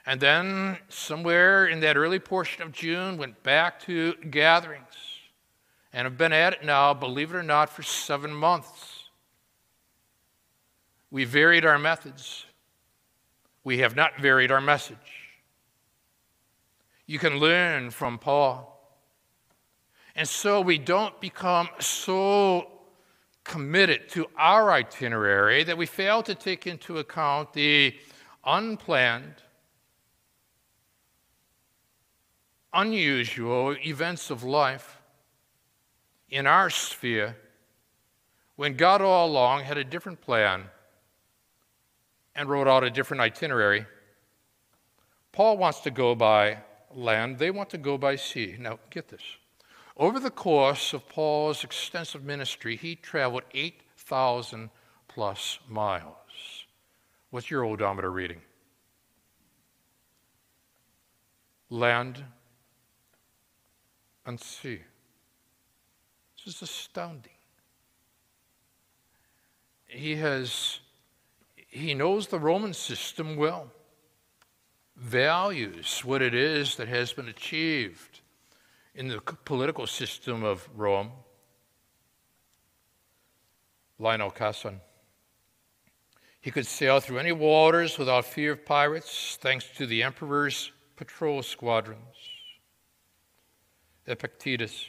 And 0.05 0.21
then, 0.21 0.77
somewhere 0.89 1.65
in 1.65 1.79
that 1.79 1.97
early 1.97 2.19
portion 2.19 2.61
of 2.61 2.71
June, 2.71 3.17
went 3.17 3.41
back 3.41 3.79
to 3.81 4.13
gatherings 4.29 4.93
and 5.91 6.05
have 6.05 6.17
been 6.17 6.33
at 6.33 6.53
it 6.53 6.63
now, 6.63 6.93
believe 6.93 7.33
it 7.33 7.35
or 7.35 7.43
not, 7.43 7.69
for 7.69 7.81
seven 7.81 8.31
months. 8.31 9.05
We 11.09 11.23
varied 11.23 11.65
our 11.65 11.79
methods. 11.79 12.45
We 13.63 13.79
have 13.79 13.95
not 13.95 14.19
varied 14.19 14.51
our 14.51 14.61
message. 14.61 15.14
You 17.05 17.19
can 17.19 17.39
learn 17.39 17.91
from 17.91 18.17
Paul. 18.17 18.71
And 20.15 20.27
so 20.27 20.61
we 20.61 20.77
don't 20.77 21.19
become 21.19 21.69
so 21.79 22.71
committed 23.43 24.09
to 24.09 24.25
our 24.37 24.71
itinerary 24.71 25.63
that 25.63 25.77
we 25.77 25.85
fail 25.85 26.23
to 26.23 26.33
take 26.33 26.65
into 26.65 26.97
account 26.97 27.53
the 27.53 27.93
unplanned, 28.43 29.35
unusual 32.73 33.75
events 33.85 34.29
of 34.29 34.43
life 34.43 34.99
in 36.29 36.47
our 36.47 36.69
sphere 36.69 37.35
when 38.55 38.75
God 38.75 39.01
all 39.01 39.27
along 39.27 39.63
had 39.63 39.77
a 39.77 39.83
different 39.83 40.21
plan 40.21 40.63
and 42.35 42.49
wrote 42.49 42.67
out 42.67 42.83
a 42.83 42.89
different 42.89 43.21
itinerary. 43.21 43.85
Paul 45.31 45.57
wants 45.57 45.81
to 45.81 45.91
go 45.91 46.15
by 46.15 46.57
land, 46.95 47.37
they 47.37 47.51
want 47.51 47.69
to 47.71 47.77
go 47.77 47.97
by 47.97 48.15
sea. 48.15 48.55
Now, 48.59 48.79
get 48.89 49.09
this. 49.09 49.21
Over 49.97 50.19
the 50.19 50.31
course 50.31 50.93
of 50.93 51.07
Paul's 51.07 51.63
extensive 51.63 52.23
ministry, 52.23 52.75
he 52.75 52.95
traveled 52.95 53.43
8,000 53.53 54.69
plus 55.07 55.59
miles. 55.69 56.65
What's 57.29 57.49
your 57.49 57.65
odometer 57.65 58.11
reading? 58.11 58.41
Land 61.69 62.23
and 64.25 64.39
sea. 64.39 64.81
This 66.45 66.55
is 66.55 66.61
astounding. 66.61 67.31
He 69.87 70.15
has 70.15 70.79
he 71.75 71.93
knows 71.93 72.27
the 72.27 72.39
Roman 72.39 72.73
system 72.73 73.35
well, 73.35 73.69
values 74.95 76.01
what 76.03 76.21
it 76.21 76.33
is 76.33 76.75
that 76.75 76.87
has 76.87 77.13
been 77.13 77.27
achieved 77.27 78.21
in 78.93 79.07
the 79.07 79.19
political 79.19 79.87
system 79.87 80.43
of 80.43 80.67
Rome. 80.75 81.11
Lionel 83.99 84.31
Casson. 84.31 84.81
He 86.41 86.51
could 86.51 86.67
sail 86.67 86.99
through 86.99 87.19
any 87.19 87.31
waters 87.31 87.97
without 87.97 88.25
fear 88.25 88.51
of 88.51 88.65
pirates, 88.65 89.37
thanks 89.41 89.65
to 89.77 89.85
the 89.85 90.03
emperor's 90.03 90.71
patrol 90.95 91.41
squadrons. 91.41 92.15
Epictetus. 94.05 94.85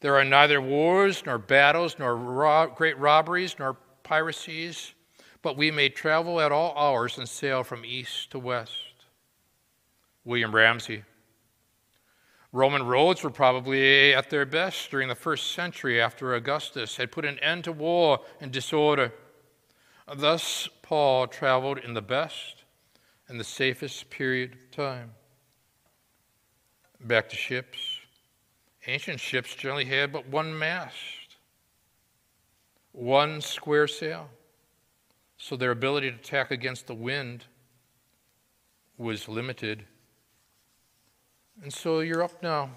There 0.00 0.16
are 0.16 0.24
neither 0.24 0.60
wars, 0.60 1.22
nor 1.26 1.38
battles, 1.38 1.96
nor 1.98 2.16
ro- 2.16 2.72
great 2.74 2.98
robberies, 2.98 3.56
nor 3.58 3.76
piracies, 4.02 4.94
but 5.42 5.56
we 5.56 5.70
may 5.70 5.88
travel 5.88 6.40
at 6.40 6.52
all 6.52 6.76
hours 6.76 7.18
and 7.18 7.28
sail 7.28 7.64
from 7.64 7.84
east 7.84 8.30
to 8.30 8.38
west. 8.38 8.72
William 10.24 10.54
Ramsay. 10.54 11.02
Roman 12.52 12.84
roads 12.84 13.22
were 13.24 13.30
probably 13.30 14.14
at 14.14 14.30
their 14.30 14.44
best 14.44 14.90
during 14.90 15.08
the 15.08 15.14
first 15.14 15.52
century 15.52 16.00
after 16.00 16.34
Augustus 16.34 16.96
had 16.96 17.10
put 17.10 17.24
an 17.24 17.38
end 17.38 17.64
to 17.64 17.72
war 17.72 18.20
and 18.40 18.52
disorder. 18.52 19.12
Thus, 20.14 20.68
Paul 20.82 21.26
traveled 21.26 21.78
in 21.78 21.94
the 21.94 22.02
best 22.02 22.64
and 23.26 23.40
the 23.40 23.44
safest 23.44 24.10
period 24.10 24.52
of 24.52 24.70
time. 24.70 25.12
Back 27.00 27.30
to 27.30 27.36
ships. 27.36 27.78
Ancient 28.86 29.18
ships 29.18 29.54
generally 29.54 29.86
had 29.86 30.12
but 30.12 30.28
one 30.28 30.56
mast, 30.56 31.36
one 32.92 33.40
square 33.40 33.88
sail, 33.88 34.28
so 35.42 35.56
their 35.56 35.72
ability 35.72 36.08
to 36.08 36.16
tack 36.18 36.52
against 36.52 36.86
the 36.86 36.94
wind 36.94 37.46
was 38.96 39.26
limited. 39.26 39.84
And 41.60 41.72
so 41.72 41.98
you're 41.98 42.22
up 42.22 42.44
now, 42.44 42.70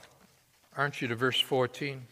aren't 0.75 0.99
you, 0.99 1.07
to 1.09 1.15
verse 1.15 1.39
14. 1.39 2.07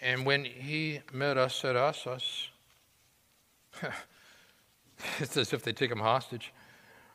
And 0.00 0.24
when 0.24 0.44
he 0.44 1.00
met 1.12 1.36
us 1.36 1.64
at 1.64 1.74
Assos, 1.74 2.48
it's 5.18 5.36
as 5.36 5.52
if 5.52 5.64
they 5.64 5.72
take 5.72 5.90
him 5.90 5.98
hostage. 5.98 6.52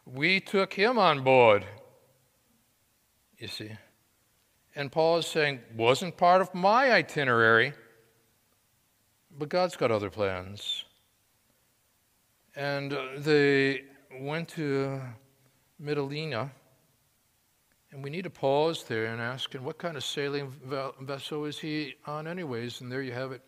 We 0.06 0.42
took 0.42 0.74
him 0.74 1.00
on 1.00 1.24
board, 1.24 1.64
you 3.38 3.48
see. 3.48 3.72
And 4.76 4.92
Paul 4.92 5.20
is 5.20 5.26
saying, 5.26 5.62
wasn't 5.74 6.18
part 6.18 6.42
of 6.42 6.54
my 6.54 6.92
itinerary, 6.92 7.72
but 9.32 9.48
God's 9.48 9.78
got 9.78 9.90
other 9.90 10.10
plans. 10.10 10.84
And 12.60 12.92
uh, 12.92 13.06
they 13.20 13.84
went 14.20 14.50
to 14.50 15.00
Mytilene 15.82 16.50
and 17.94 18.04
we 18.04 18.10
need 18.10 18.26
to 18.26 18.30
pause 18.30 18.84
there 18.84 19.06
and 19.06 19.22
ask, 19.22 19.56
and 19.56 19.64
what 19.64 19.78
kind 19.78 19.96
of 19.96 20.04
sailing 20.04 20.54
vessel 21.00 21.46
is 21.46 21.58
he 21.58 21.96
on, 22.06 22.28
anyways? 22.28 22.82
And 22.82 22.92
there 22.92 23.02
you 23.02 23.14
have 23.14 23.32
it. 23.32 23.42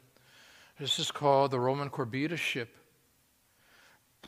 This 0.79 0.97
is 0.97 1.11
called 1.11 1.51
the 1.51 1.59
Roman 1.59 1.89
Corbita 1.89 2.37
ship. 2.37 2.73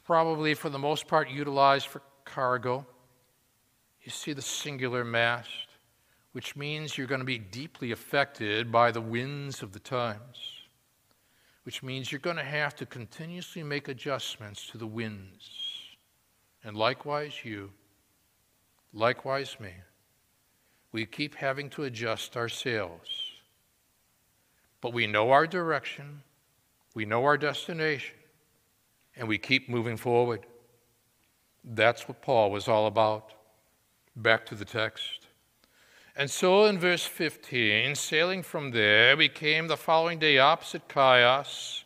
Probably 0.06 0.54
for 0.54 0.70
the 0.70 0.78
most 0.78 1.08
part 1.08 1.30
utilized 1.30 1.88
for 1.88 2.02
cargo. 2.26 2.86
You 4.02 4.12
see 4.12 4.34
the 4.34 4.42
singular 4.42 5.06
mast, 5.06 5.50
which 6.34 6.58
means 6.58 6.98
you're 6.98 7.08
going 7.08 7.22
to 7.22 7.26
be 7.26 7.40
deeply 7.40 7.94
affected 7.94 8.70
by 8.70 8.92
the 8.92 9.00
winds 9.00 9.64
of 9.64 9.72
the 9.72 9.80
times, 9.80 10.53
which 11.64 11.84
means 11.84 12.11
you're 12.11 12.20
going 12.20 12.36
to 12.38 12.43
have 12.43 12.76
to 12.76 12.86
continuously 12.86 13.64
make 13.64 13.88
adjustments 13.88 14.68
to 14.68 14.78
the 14.78 14.88
winds. 14.88 15.49
And 16.64 16.76
likewise, 16.76 17.43
you, 17.43 17.72
likewise, 18.93 19.57
me 19.59 19.72
we 20.93 21.05
keep 21.05 21.36
having 21.36 21.70
to 21.72 21.84
adjust 21.84 22.38
our 22.38 22.47
sails. 22.47 23.32
But 24.80 24.93
we 24.93 25.07
know 25.07 25.32
our 25.32 25.47
direction, 25.47 26.22
we 26.93 27.03
know 27.03 27.26
our 27.26 27.38
destination, 27.38 28.16
and 29.18 29.28
we 29.28 29.38
keep 29.38 29.68
moving 29.68 29.97
forward. 29.97 30.45
That's 31.64 32.07
what 32.07 32.22
Paul 32.22 32.51
was 32.51 32.68
all 32.68 32.86
about. 32.86 33.34
Back 34.16 34.45
to 34.47 34.55
the 34.55 34.66
text. 34.66 35.22
And 36.16 36.30
so 36.30 36.66
in 36.66 36.78
verse 36.78 37.05
15, 37.05 37.95
sailing 37.95 38.43
from 38.43 38.70
there, 38.70 39.18
we 39.18 39.30
came 39.30 39.68
the 39.68 39.78
following 39.78 40.20
day 40.20 40.38
opposite 40.38 40.84
Chios. 40.88 41.86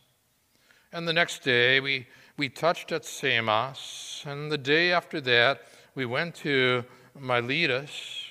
And 0.91 1.07
the 1.07 1.13
next 1.13 1.43
day, 1.43 1.79
we, 1.79 2.07
we 2.35 2.49
touched 2.49 2.91
at 2.91 3.05
Samos. 3.05 4.23
And 4.25 4.51
the 4.51 4.57
day 4.57 4.91
after 4.91 5.21
that, 5.21 5.61
we 5.95 6.05
went 6.05 6.35
to 6.35 6.83
Miletus. 7.17 8.25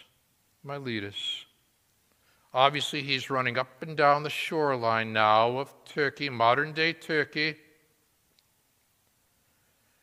Miletus. 0.62 1.46
Obviously, 2.52 3.02
he's 3.02 3.30
running 3.30 3.56
up 3.56 3.82
and 3.82 3.96
down 3.96 4.22
the 4.22 4.30
shoreline 4.30 5.14
now 5.14 5.58
of 5.58 5.72
Turkey, 5.86 6.28
modern 6.28 6.72
day 6.72 6.92
Turkey. 6.92 7.56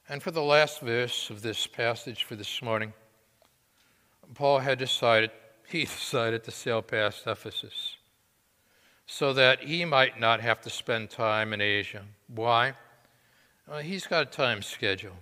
And 0.10 0.24
for 0.24 0.32
the 0.32 0.42
last 0.42 0.82
verse 0.82 1.30
of 1.30 1.42
this 1.42 1.68
passage 1.68 2.24
for 2.24 2.36
this 2.36 2.62
morning, 2.62 2.94
Paul 4.34 4.60
had 4.60 4.80
decided, 4.80 5.32
he 5.74 5.86
decided 5.86 6.44
to 6.44 6.52
sail 6.52 6.84
past 6.84 7.26
Ephesus 7.26 7.98
so 9.08 9.34
that 9.34 9.64
he 9.64 9.84
might 9.84 10.20
not 10.20 10.40
have 10.40 10.62
to 10.62 10.70
spend 10.70 11.10
time 11.10 11.52
in 11.52 11.62
Asia. 11.62 12.04
Why? 12.28 12.74
Well, 13.68 13.80
he's 13.80 14.06
got 14.06 14.22
a 14.22 14.30
time 14.30 14.62
schedule. 14.62 15.16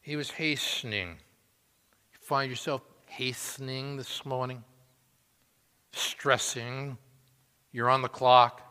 He 0.00 0.16
was 0.16 0.30
hastening. 0.30 1.08
You 1.10 2.18
find 2.22 2.50
yourself 2.50 2.80
hastening 3.06 3.98
this 3.98 4.24
morning, 4.24 4.64
stressing, 5.92 6.96
you're 7.70 7.90
on 7.90 8.00
the 8.00 8.08
clock. 8.08 8.62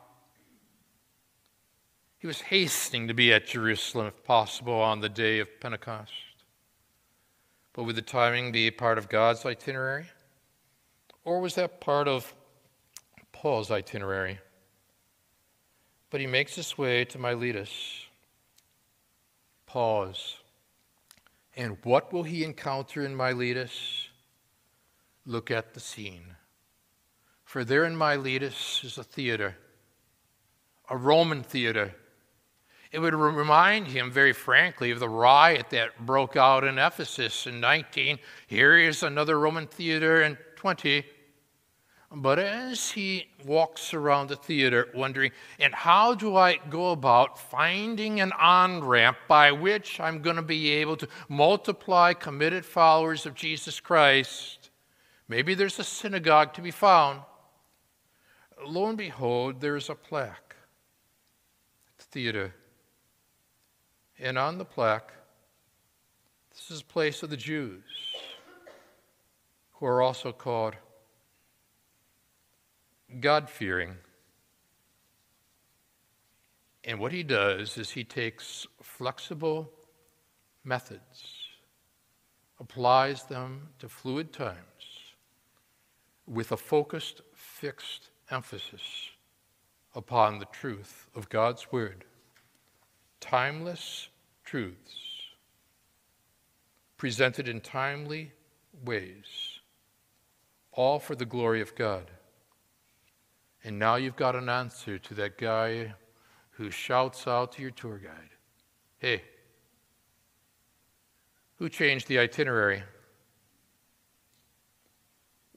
He 2.18 2.26
was 2.26 2.42
hastening 2.42 3.08
to 3.08 3.14
be 3.14 3.32
at 3.32 3.46
Jerusalem, 3.46 4.08
if 4.08 4.24
possible, 4.24 4.74
on 4.74 5.02
the 5.02 5.10
day 5.10 5.38
of 5.38 5.60
Pentecost. 5.60 6.12
But 7.74 7.84
would 7.84 7.96
the 7.96 8.02
timing 8.02 8.52
be 8.52 8.72
part 8.72 8.98
of 8.98 9.08
God's 9.08 9.46
itinerary? 9.46 10.08
Or 11.24 11.40
was 11.40 11.56
that 11.56 11.80
part 11.80 12.08
of 12.08 12.34
Paul's 13.32 13.72
itinerary? 13.72 14.40
But 16.10 16.22
he 16.22 16.28
makes 16.28 16.56
his 16.56 16.78
way 16.78 17.06
to 17.06 17.18
Miletus. 17.18 18.06
Pause. 19.66 20.38
And 21.56 21.78
what 21.84 22.12
will 22.12 22.24
he 22.24 22.44
encounter 22.44 23.06
in 23.06 23.16
Miletus? 23.16 24.10
look 25.26 25.52
at 25.52 25.74
the 25.74 25.80
scene. 25.80 26.36
For 27.44 27.64
there 27.64 27.86
in 27.86 27.96
Miletus 27.96 28.82
is 28.84 28.98
a 28.98 29.04
theater, 29.04 29.58
a 30.90 30.98
Roman 30.98 31.44
theater. 31.44 31.96
It 32.92 33.00
would 33.00 33.14
remind 33.14 33.88
him, 33.88 34.12
very 34.12 34.34
frankly, 34.34 34.92
of 34.92 35.00
the 35.00 35.10
riot 35.10 35.70
that 35.70 36.06
broke 36.06 36.36
out 36.36 36.64
in 36.64 36.78
Ephesus 36.78 37.48
in 37.48 37.60
19. 37.62 38.20
Here 38.48 38.78
is 38.78 39.02
another 39.02 39.40
Roman 39.40 39.68
theater 39.68 40.22
in 40.22 40.38
20. 40.62 41.04
But 42.14 42.38
as 42.38 42.92
he 42.92 43.30
walks 43.44 43.96
around 43.96 44.28
the 44.28 44.36
theater 44.36 44.90
wondering, 44.94 45.32
and 45.60 45.74
how 45.74 46.14
do 46.14 46.36
I 46.36 46.58
go 46.70 46.92
about 46.92 47.40
finding 47.40 48.22
an 48.22 48.32
on 48.34 48.84
ramp 48.84 49.18
by 49.28 49.52
which 49.54 50.00
I'm 50.00 50.22
going 50.22 50.36
to 50.36 50.44
be 50.44 50.70
able 50.70 50.98
to 50.98 51.08
multiply 51.28 52.14
committed 52.14 52.64
followers 52.64 53.26
of 53.26 53.34
Jesus 53.34 53.80
Christ? 53.80 54.70
Maybe 55.28 55.56
there's 55.56 55.80
a 55.80 55.84
synagogue 55.84 56.54
to 56.54 56.62
be 56.62 56.70
found. 56.70 57.22
Lo 58.64 58.86
and 58.86 59.00
behold, 59.00 59.62
there's 59.62 59.90
a 59.90 59.96
plaque 59.96 60.56
at 61.88 61.98
the 61.98 62.04
theater. 62.04 62.54
And 64.20 64.38
on 64.38 64.60
the 64.60 64.66
plaque, 64.66 65.12
this 66.52 66.70
is 66.70 66.82
a 66.82 66.86
place 66.86 67.24
of 67.24 67.32
the 67.32 67.38
Jews, 67.38 67.82
who 69.82 69.88
are 69.88 70.04
also 70.04 70.32
called 70.32 70.76
God 73.20 73.50
fearing. 73.50 73.96
And 76.84 77.00
what 77.00 77.12
he 77.12 77.24
does 77.24 77.80
is 77.80 77.90
he 77.90 78.04
takes 78.04 78.68
flexible 78.80 79.72
methods, 80.64 81.48
applies 82.60 83.24
them 83.24 83.70
to 83.80 83.90
fluid 83.90 84.32
times 84.32 84.60
with 86.28 86.52
a 86.52 86.58
focused, 86.58 87.22
fixed 87.34 88.12
emphasis 88.30 89.10
upon 89.96 90.38
the 90.38 90.46
truth 90.46 91.08
of 91.16 91.28
God's 91.28 91.72
Word. 91.72 92.06
Timeless 93.20 94.10
truths 94.46 94.96
presented 96.98 97.48
in 97.48 97.62
timely 97.62 98.32
ways, 98.86 99.51
all 100.74 101.00
for 101.00 101.16
the 101.16 101.26
glory 101.26 101.62
of 101.62 101.76
God. 101.76 102.10
And 103.64 103.78
now 103.78 103.96
you've 103.96 104.16
got 104.16 104.36
an 104.36 104.50
answer 104.50 104.98
to 104.98 105.14
that 105.16 105.38
guy 105.38 105.94
who 106.52 106.72
shouts 106.72 107.28
out 107.28 107.54
to 107.54 107.62
your 107.62 107.72
tour 107.72 107.98
guide 107.98 108.30
Hey, 108.98 109.24
who 111.56 111.70
changed 111.70 112.08
the 112.08 112.20
itinerary? 112.20 112.84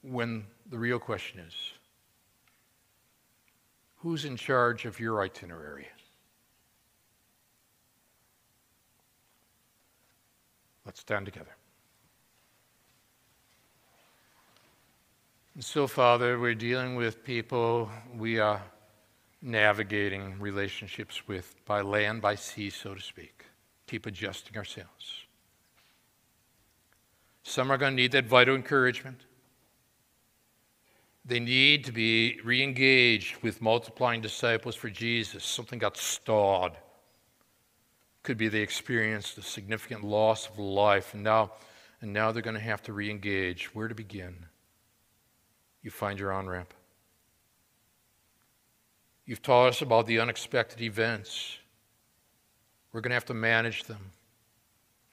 When 0.01 0.45
the 0.67 0.79
real 0.79 0.99
question 0.99 1.39
is 1.39 1.53
who's 3.97 4.25
in 4.25 4.35
charge 4.35 4.85
of 4.85 4.99
your 4.99 5.21
itinerary? 5.21 5.87
Let's 10.85 10.99
stand 11.01 11.25
together. 11.25 11.54
And 15.55 15.63
so, 15.63 15.87
Father, 15.87 16.37
we're 16.37 16.53
dealing 16.53 16.95
with 16.97 17.23
people 17.23 17.89
we 18.13 18.39
are 18.39 18.61
navigating 19.41 20.37
relationships 20.37 21.29
with 21.29 21.55
by 21.65 21.79
land, 21.79 22.21
by 22.21 22.35
sea, 22.35 22.69
so 22.69 22.93
to 22.93 23.01
speak. 23.01 23.45
Keep 23.87 24.05
adjusting 24.05 24.57
ourselves. 24.57 25.23
Some 27.43 27.71
are 27.71 27.77
going 27.77 27.93
to 27.93 27.95
need 27.95 28.11
that 28.11 28.25
vital 28.25 28.53
encouragement. 28.53 29.21
They 31.23 31.39
need 31.39 31.85
to 31.85 31.93
be 31.93 32.39
re 32.43 32.61
engaged 32.61 33.41
with 33.41 33.61
multiplying 33.61 34.19
disciples 34.19 34.75
for 34.75 34.89
Jesus. 34.89 35.45
Something 35.45 35.79
got 35.79 35.95
stalled. 35.95 36.73
Could 38.23 38.37
be 38.37 38.49
they 38.49 38.59
experienced 38.59 39.37
a 39.37 39.41
significant 39.41 40.03
loss 40.03 40.49
of 40.49 40.59
life, 40.59 41.13
and 41.13 41.23
now, 41.23 41.53
and 42.01 42.11
now 42.11 42.33
they're 42.33 42.41
going 42.41 42.55
to 42.55 42.59
have 42.59 42.81
to 42.83 42.93
re 42.93 43.09
engage. 43.09 43.73
Where 43.73 43.87
to 43.87 43.95
begin? 43.95 44.47
You 45.85 45.91
find 45.91 46.19
your 46.19 46.33
on 46.33 46.47
ramp. 46.47 46.73
You've 49.27 49.43
taught 49.43 49.69
us 49.69 49.83
about 49.83 50.07
the 50.07 50.19
unexpected 50.19 50.81
events. 50.81 51.59
We're 52.91 53.01
going 53.01 53.11
to 53.11 53.15
have 53.15 53.25
to 53.25 53.35
manage 53.35 53.83
them, 53.83 54.11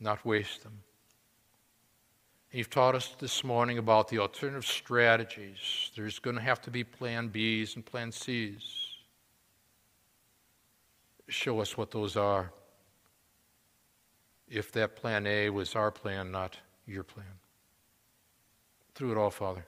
not 0.01 0.25
waste 0.25 0.62
them. 0.62 0.73
And 2.51 2.59
you've 2.59 2.70
taught 2.70 2.95
us 2.95 3.14
this 3.18 3.45
morning 3.45 3.77
about 3.77 4.09
the 4.09 4.18
alternative 4.18 4.64
strategies. 4.64 5.91
There's 5.95 6.18
going 6.18 6.37
to 6.37 6.43
have 6.43 6.62
to 6.62 6.70
be 6.70 6.85
plan 6.85 7.29
Bs 7.29 7.77
and 7.77 7.85
plan 7.85 8.11
Cs. 8.11 8.62
Show 11.29 11.61
us 11.61 11.77
what 11.77 11.91
those 11.91 12.16
are. 12.16 12.51
If 14.49 14.73
that 14.73 14.97
plan 14.97 15.27
A 15.27 15.51
was 15.51 15.77
our 15.77 15.91
plan, 15.91 16.33
not 16.33 16.57
your 16.87 17.03
plan. 17.03 17.27
Through 18.95 19.12
it 19.12 19.18
all, 19.18 19.31
Father. 19.31 19.66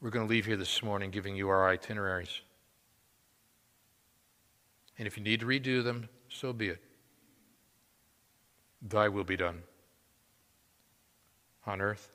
We're 0.00 0.10
going 0.10 0.26
to 0.26 0.30
leave 0.30 0.46
here 0.46 0.56
this 0.56 0.82
morning 0.82 1.10
giving 1.10 1.34
you 1.34 1.48
our 1.48 1.68
itineraries. 1.68 2.40
And 4.98 5.06
if 5.06 5.16
you 5.16 5.22
need 5.22 5.40
to 5.40 5.46
redo 5.46 5.82
them, 5.82 6.08
so 6.28 6.52
be 6.52 6.68
it. 6.68 6.82
Thy 8.80 9.08
will 9.08 9.24
be 9.24 9.36
done 9.36 9.62
on 11.66 11.80
earth 11.80 12.12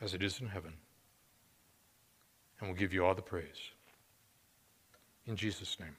as 0.00 0.14
it 0.14 0.22
is 0.22 0.40
in 0.40 0.46
heaven. 0.46 0.72
And 2.60 2.68
we'll 2.68 2.78
give 2.78 2.92
you 2.92 3.04
all 3.04 3.14
the 3.14 3.22
praise. 3.22 3.72
In 5.26 5.34
Jesus' 5.34 5.78
name, 5.80 5.96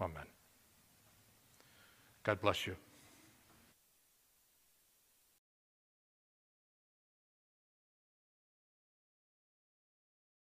amen. 0.00 0.26
God 2.22 2.40
bless 2.40 2.66
you. 2.66 2.76